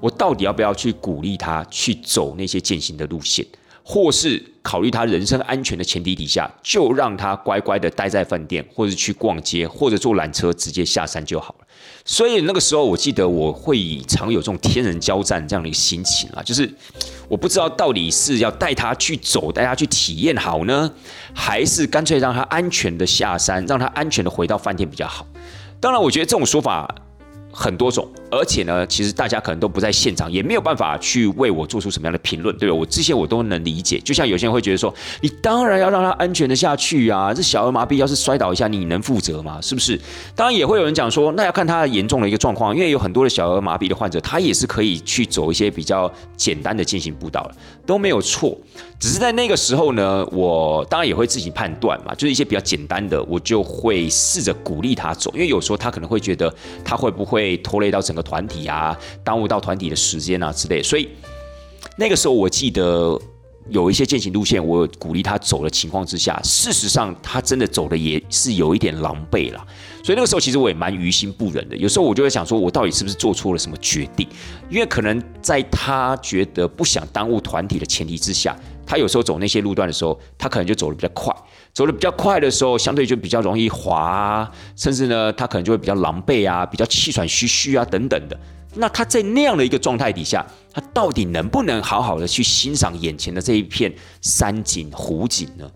[0.00, 3.44] 我到底要不要去鼓励他去走那些践行的路线，
[3.84, 11.66] 或是考虑他人身安全的前提底下，就让他乖乖的待在饭店，或者去逛街，或者坐缆车直接下山就好了。
[12.04, 16.68] 所以那个时候，我记得我会常有这种天人交战这样的一个心情啊，就是
[17.28, 20.90] 我不知道到底是要带他去走，带他去体验好呢，
[21.34, 25.26] 还是干脆让他安全的下山，让他安全的回到饭店比较好。
[25.80, 26.94] 当然，我觉得这种说法。
[27.52, 32.74] 很多种，而且呢，其实大家可能都不在现场，也没有办法去为我做出什么样的评论，对吧？
[32.74, 34.00] 我这些我都能理解。
[34.00, 39.60] 就像有些人会觉得说，你当然要让他安全的下去啊，这小儿麻痹要是摔倒一下，你能负责吗？
[39.60, 40.00] 是不是？
[40.34, 48.56] 当然也会有人讲说，那要看他严重的一个状况，因为有很多的小儿麻痹的患者，他也是可以去走一些比较简单的进行步道的，都没有错。
[49.02, 60.80] 只是在那个时候呢，我当然也会自己判断嘛，就是一些比较简单的，我就会试着鼓励他走，因为有时候他可能会觉得他会不会拖累到整个团体啊，耽误到团体的时间啊之类。
[60.80, 61.08] 所以
[61.96, 63.20] 那个时候我记得
[63.70, 69.66] 有一些践行路线，我鼓励他走的情况之下，事实上他真的走的也是有一点狼狈了。
[70.04, 71.76] 所以那个时候其实我也蛮于心不忍的。
[71.76, 74.28] 有时候我就会想说，我到底是不是做错了什么决定？
[74.68, 81.34] 因为可能在他觉得不想耽误团体的前提之下，他有时候走那些路段的时候，他可能就走的比较快。
[81.72, 88.38] 走的比较快的时候，相对就比较容易滑，甚至呢，他可能就会比较狼狈啊，比较气喘吁吁啊等等的。
[88.74, 95.70] 那他在那样的一个状态底下，他到底能不能好好的去欣赏眼前的这一片山景湖景呢？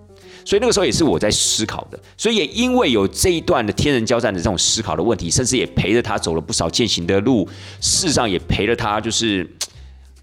[0.45, 1.99] 所以那个时候也是我在思考的。
[2.17, 7.47] 所以也因为有这一段的天人交战的这种思考的问题，甚至也陪着他走了不少践行的路，
[7.81, 9.47] 事实上也陪着他，就是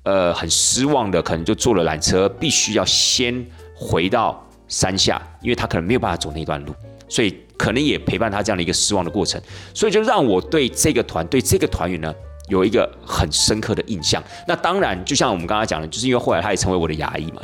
[0.03, 3.45] 呃很失望的，可能就坐了缆车，必须要先
[3.75, 6.73] 回到山下，因为他可能没有办法走那段路，
[7.09, 9.41] 所以可能也陪伴他这样的一个失望的过程。
[9.73, 12.13] 所以就让我对这个团，对这个团员呢。
[12.49, 14.21] 有一个很深刻的印象。
[14.47, 17.41] 那当然，就像我们刚刚讲的，就是因为后来他也成为我的牙医嘛，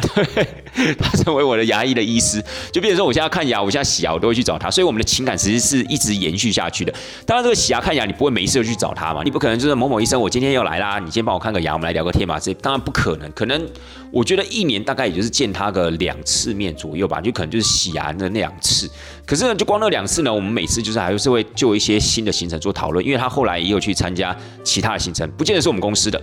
[0.99, 4.69] 他成为我的牙医的医师，就变成说我现在看牙，我现在洗牙，我都会去找他。
[4.69, 6.93] 所以我们的情感其实是一直延续下去的。
[7.25, 9.23] 当然，这个洗牙看牙，你不会每一次都去找他嘛？
[9.23, 12.39] 你不可能就是某某医生，我今天又来啦，你先帮我看个牙，我们来聊个天嘛？
[12.39, 13.31] 这当然不可能。
[13.31, 13.67] 可能
[14.11, 18.89] 我觉得一年大概也就是见他个两次面左右吧，就可能就是洗牙的那两次。
[19.25, 24.89] 可是呢，就光那两次呢，我们每次就是还是会就一些新的行程做讨论，因为他后来也有去参加其他。
[24.93, 26.19] 的行程不见得是我们公司的，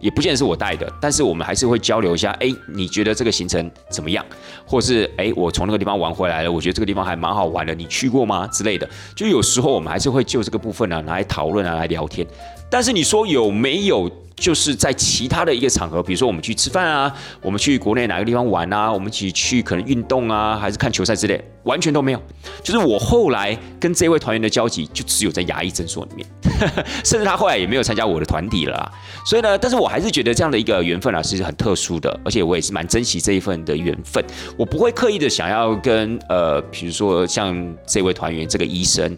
[0.00, 2.30] 也不见得是我带的，但是我们还是会交流一下。
[2.40, 4.24] 哎，你觉得这个行程怎么样？
[4.64, 8.46] 或是哎，我从那个地方玩回来了，我觉得这个地方还蛮好玩的，你去过吗？
[8.46, 8.88] 之类的。
[9.14, 12.26] 就有时候我们还是会就这个部分呢，来讨论啊，来聊天。
[12.70, 14.10] 但是你说有没有？
[14.36, 22.20] 就是在其他的一个场合，比如说我们去吃饭啊，我们去国内哪个地方玩啊，我们一起去可能运动啊，还是看球赛之类，完全都没有。
[22.62, 26.26] 就是我后来跟这位团员的交集，就只有在牙医诊所里面，
[27.02, 28.92] 甚至他后来也没有参加我的团体了。
[29.24, 34.22] 所以呢，但是我还是觉得这样的一个缘分啊，是很特殊的，而且我也是蛮珍惜这一份的缘分。
[34.58, 39.16] 我不会刻意的想要跟呃，比如说像这位团员、这个医生、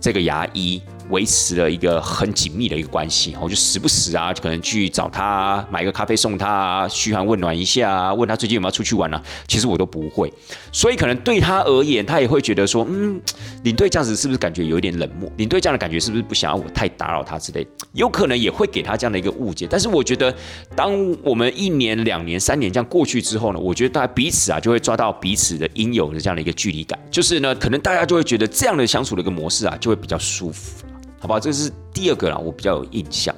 [0.00, 0.82] 这个牙医。
[1.10, 9.22] 维持了一个很紧密的一个关系，我就时不时啊，可能去找他买个咖啡送他，嘘寒问暖一下，问他最近有没有出去玩啊？
[9.46, 10.32] 其实我都不会，
[10.72, 13.20] 所以可能对他而言，他也会觉得说，嗯，
[13.64, 15.30] 领队这样子是不是感觉有一点冷漠？
[15.36, 17.66] 领队这样的感觉是不是不想要我太打扰他之类？
[17.92, 19.66] 有可能也会给他这样的一个误解。
[19.70, 20.34] 但是我觉得，
[20.74, 20.92] 当
[21.22, 30.84] 我们一年、两年、三年这样过去之后呢，我觉得大家彼此啊就会抓到彼此的应有的这样的一个距离感，就是呢，可能大家就会觉得这样的相处的一个模式啊，就会比较舒服。
[31.18, 33.34] 好吧，这是第二个啦，我比较有印象。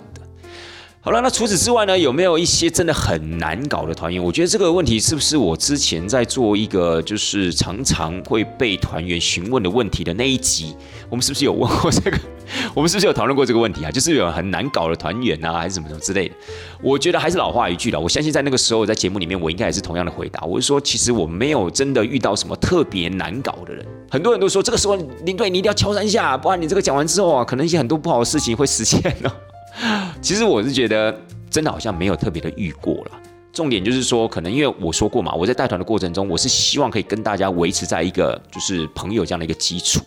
[1.00, 4.22] 好了，那除此之外呢，有没有一些真的很难搞的团员？
[4.22, 10.74] 我觉得这个问题是不是我之前在做一个就是常常会被团员询问的问题的那一集，
[11.08, 12.18] 我们是不是有问过这个？
[12.74, 13.90] 我们是不是有讨论过这个问题啊？
[13.92, 16.34] 就是有很难搞的团员啊，还是什么什么之类的？
[16.82, 20.44] 我觉得还是老话一句了，我相信在那个时候在节目里面，我应该也是同样的回答。
[20.44, 23.86] 我是说，其实我没有真的遇到什么特别难搞的人。
[24.10, 29.30] 很多人都说，这个时候林队你一定要敲三下，不然你这个讲完之后啊，可能一些很多不好的事情会实现哦。
[30.20, 31.16] 其实我是觉得，
[31.48, 33.12] 真的好像没有特别的遇过了。
[33.52, 40.00] 重点就是说，可能因为我说过嘛，我在带团的过程中，我是希望可以跟大家维持在一个就是朋友这样的一个基础。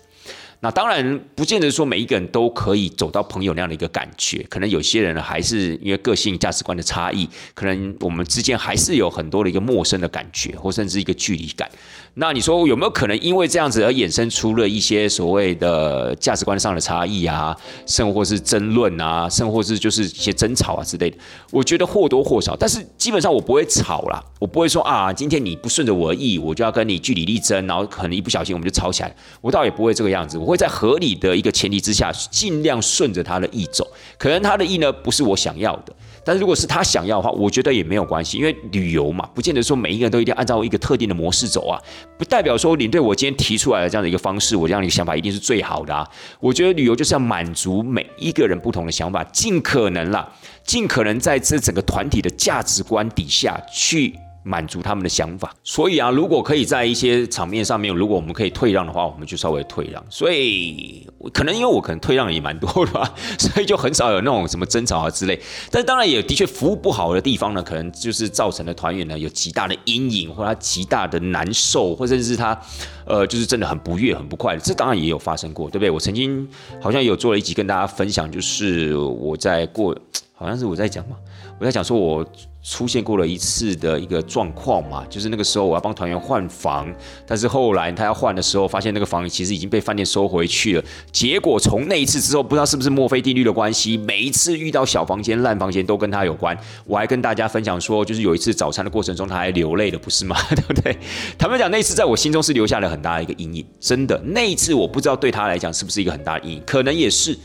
[0.60, 11.68] 那当然不见得说每一个人都可以走到朋友那样的一个感觉，可能有些人还是因为个性价值观的差异，可能我们之间还是有很多的一个陌生的感觉，或甚至一个距离感。
[12.16, 17.56] 那你说有没有可能因为这样子而衍生出了一些所谓的价值观上的差异啊，
[17.86, 21.18] 甚或是争论啊，甚或是就是一些争吵啊之类的？
[21.52, 33.88] 我觉得或多或少，但是基本上我不会吵啦，我不会说啊，今天你不顺着我的意，我就要跟你据理力争，然后可能一不小心我们就吵起来，我倒也不会这个样子，我会在合理的一个前提之下，尽量顺着他的意走，
[34.18, 35.96] 可能他的意呢不是我想要的。
[36.24, 41.82] 但是如果是他想要的话，我觉得也没有关系，因为旅游嘛，不见得说每一个人都一定要按照一个特定的模式走啊，
[42.18, 46.08] 不代表说领队我今天提出来的这样的一个方式，我这样的一个想法一定是最好的啊。
[46.40, 50.32] 我觉得旅游就是要满足每一个人不同的想法，尽可能啦，
[50.64, 54.16] 尽可能在这整个团体的价值观底下去。
[54.44, 60.04] 满足他们的想法，所以啊，如果可以在一些场面上面，如果我们可以退让的话，我们就稍微退让。
[60.10, 65.40] 所以可能因为我可能退让也蛮多的吧， 所以就很少有那种什么争吵啊之类。
[65.70, 72.60] 但当然也的确服务不好的地方呢，可能就是造成的团员呢有极大的阴影，或他极大的难受，或者是他
[73.06, 74.58] 呃就是真的很不悦、很不快。
[74.58, 75.92] 这当然也有发生过，对不对？
[75.92, 76.48] 我曾经
[76.82, 79.96] 好像有做了一集跟大家分享，就是我在过。
[80.34, 81.16] 好像是我在讲嘛，
[81.62, 82.26] 我在讲说我
[82.64, 86.92] 出现过了一次的一个状况嘛，就是那个时候我要帮团员换房，
[87.24, 90.84] 但是后来他要换的时候，发现那个房其实已经被饭店收回去了。
[91.12, 96.58] 结果从那一次之后，不知道是不是墨菲定律的关系，每一次遇到小房间、烂房间都跟他有关。
[96.84, 100.36] 我还跟大家分享说，就是有一次早餐的过程中，他还流泪了，不是吗？
[100.50, 100.98] 对不对？
[101.38, 103.64] 坦白讲，那次在我心中是留下了很大的一个阴影。
[103.80, 107.38] 真的，那一次我不知道对他来讲是不是一个很大的阴影，可能也是。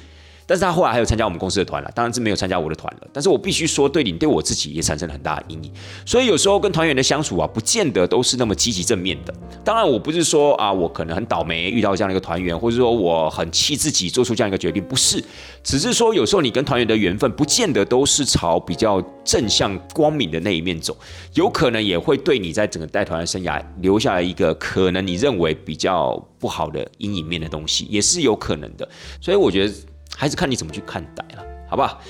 [0.46, 3.08] 但是他后来还有参加我们公司的团了，当然是没有参加我的团了。
[3.12, 5.72] 但是我必须说，对你对我自己也产生了很大的阴影。
[6.04, 9.34] 所以有时候跟团员的相处啊，不见得都是那么积极正面的。
[9.64, 15.22] 当然，我不是说啊，我可能很倒霉遇到这样的一个团员，或者说我很气自己做出这样一个决定，不是。
[15.64, 20.96] 只是说有时候你跟团员的缘分，不见得都是朝比较正向光明的那一面走，
[21.34, 28.88] 有可能也会对你在整个带团的生涯留下了一个可能你认为比较不好的阴影面的东西，也是有可能的。
[29.20, 29.74] 所以我觉得。
[30.16, 32.00] 还是看你怎么去看待了，好不好？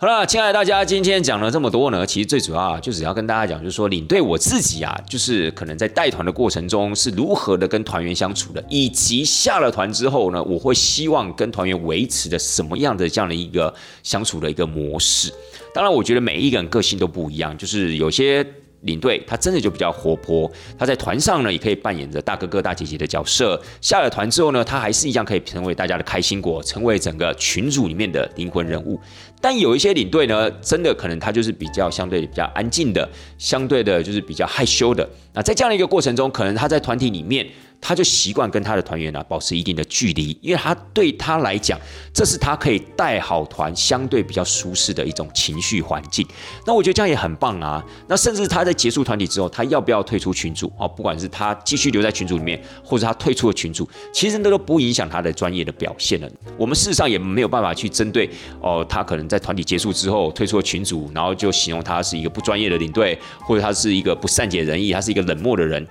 [0.00, 13.74] 好了，亲爱的大家，今天讲了这么多呢，其实最主要，就只要跟大家讲，就是说领队我自己啊，就是可能在带团的过程中是如何的跟团员相处的，以及下了团之后呢，我会希望跟团员维持的什么样的这样的一个
[14.04, 15.32] 相处的一个模式。
[15.74, 18.46] 当然，我觉得每一个人个性都不一样，就是有些。
[18.82, 23.60] 领队他真的就比较活泼，他在团上呢也可以扮演着大哥哥大姐姐的角色。
[23.80, 29.00] 下了团之后呢，他还是一样可以成为大家的开心果，成为整个群组里面的灵魂人物。
[29.40, 35.08] 但有一些领队呢，真的可能他就是比较相对比较安静的，相对的就是比较害羞的。
[35.32, 37.46] 那在这样的一个过程中，可能他在团体里面。
[37.80, 41.78] 他就习惯跟他的团员呢保持一定的距离，因为他对他来讲，
[42.12, 46.26] 这是他可以带好团相对比较舒适的一种情绪环境。
[46.66, 47.84] 那我觉得这样也很棒啊。
[48.08, 50.88] 那甚至他在结束团体之后，他要不要退出群组哦？
[50.88, 56.28] 不管是他继续留在群组里面，或者他退出了群组，其实那都不影响他的专业的表现了。
[56.56, 58.28] 我们事实上也没有办法去针对
[58.60, 65.86] 哦，他可能在团体结束之后退出了群组，然后就形容他是一个不专业的领队，或者他是一个不善解人意，他是一个冷漠的人。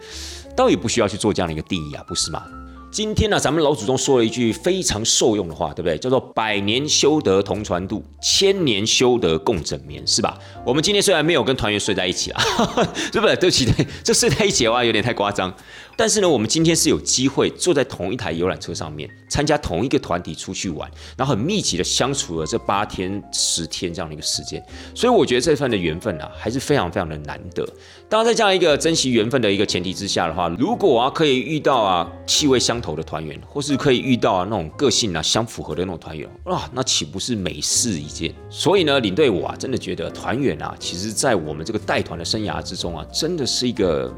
[0.58, 2.44] 倒也不需要去做这样的一个定义啊，不是吗？
[2.90, 5.98] 今天呢，咱们老祖宗说了一句非常受用的话，对不对？
[5.98, 10.40] 叫做“百年修得同船渡，千年修得共枕眠”，是吧？
[10.66, 12.42] 我们今天虽然没有跟团员睡在一起啊，
[13.12, 13.36] 对不对？
[13.36, 15.54] 对不起，对，这睡在一起 的话有点太夸张。
[15.98, 24.64] 但是呢，我们今天是有机会坐在同一台游览车上面，参加同一个团体出去玩，然后很密集的相处了这八天、十天这样的一个时间，
[24.96, 27.68] 所以我觉得这份的缘分啊，还是非常非常的难得。
[28.10, 38.34] 当然，在这样一个珍惜缘分的一个前提之下的话，如果啊可以遇到啊气味相投的团员，或是可以遇到啊那种个性啊相符合的那种团员，哇，那岂不是美事一件？
[38.50, 44.14] 所以呢，领队我啊真的觉得团员啊，其实在我们这个带团的生涯之中啊，真的是一个。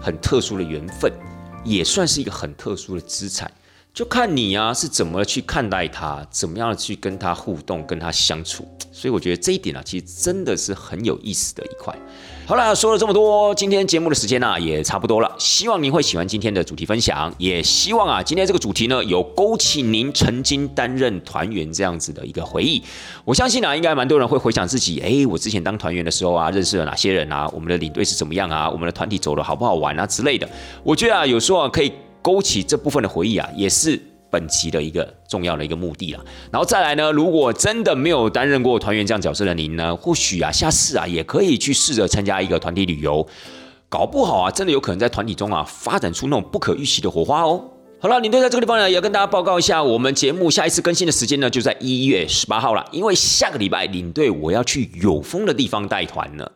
[0.00, 1.10] 很特殊的缘分，
[1.64, 3.50] 也算是一个很特殊的资产，
[3.94, 8.66] 就看你啊是怎么去看待他，怎么样去跟他互动，跟他相处。
[8.90, 11.96] 所以我觉得这一点啊，其实真的是很有意思的一块。
[12.44, 15.32] 好了，说了这么多，今天节目的时间呢也差不多了。
[15.38, 22.82] 希望您会喜欢今天的主题分享，也希望啊今天这个主题呢有勾起您曾经担任团员这样子的一个回忆。
[23.24, 27.48] 我相信啊，应该蛮多人会回想自己，哎，我之前当团员的时候啊，认识了哪些人啊？
[27.54, 28.68] 我们的领队是怎么样啊？
[28.68, 30.48] 我们的团体走的好不好玩啊之类的。
[30.82, 31.92] 我觉得啊，有时候啊可以
[32.24, 34.00] 勾起这部分的回忆啊，也是。
[34.30, 43.24] 本期的一个重要的一个目的了，然后再来呢，如果真的没有担任过团员这样角色的您呢，或许啊，下次啊，也可以去试着参加一个团体旅游，
[43.88, 47.62] 搞不好啊，真的有可能在团体中啊，发展出那种不可预期的火花哦。
[48.04, 56.46] 好了，领队在这个地方呢，也要跟大家报告一下，我们节目下一次更新的时间呢，就在一月十八号了，因为下个礼拜领队我要去有风的地方带团呢。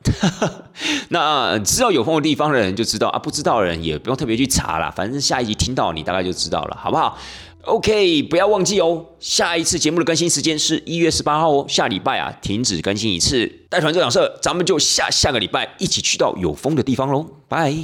[1.08, 7.16] 那知道有风的地方的人就知道啊，不知道的人也不用特别去查了，反正下一集听到你大概就知道了，好不好
[7.62, 13.50] ？OK，不要忘记哦，下一次节目的更新时间是一月十八号哦，下礼拜啊停止更新一次。
[13.70, 17.74] 带团这档事，咱们就下下个礼拜一起去到有风的地方喽，拜。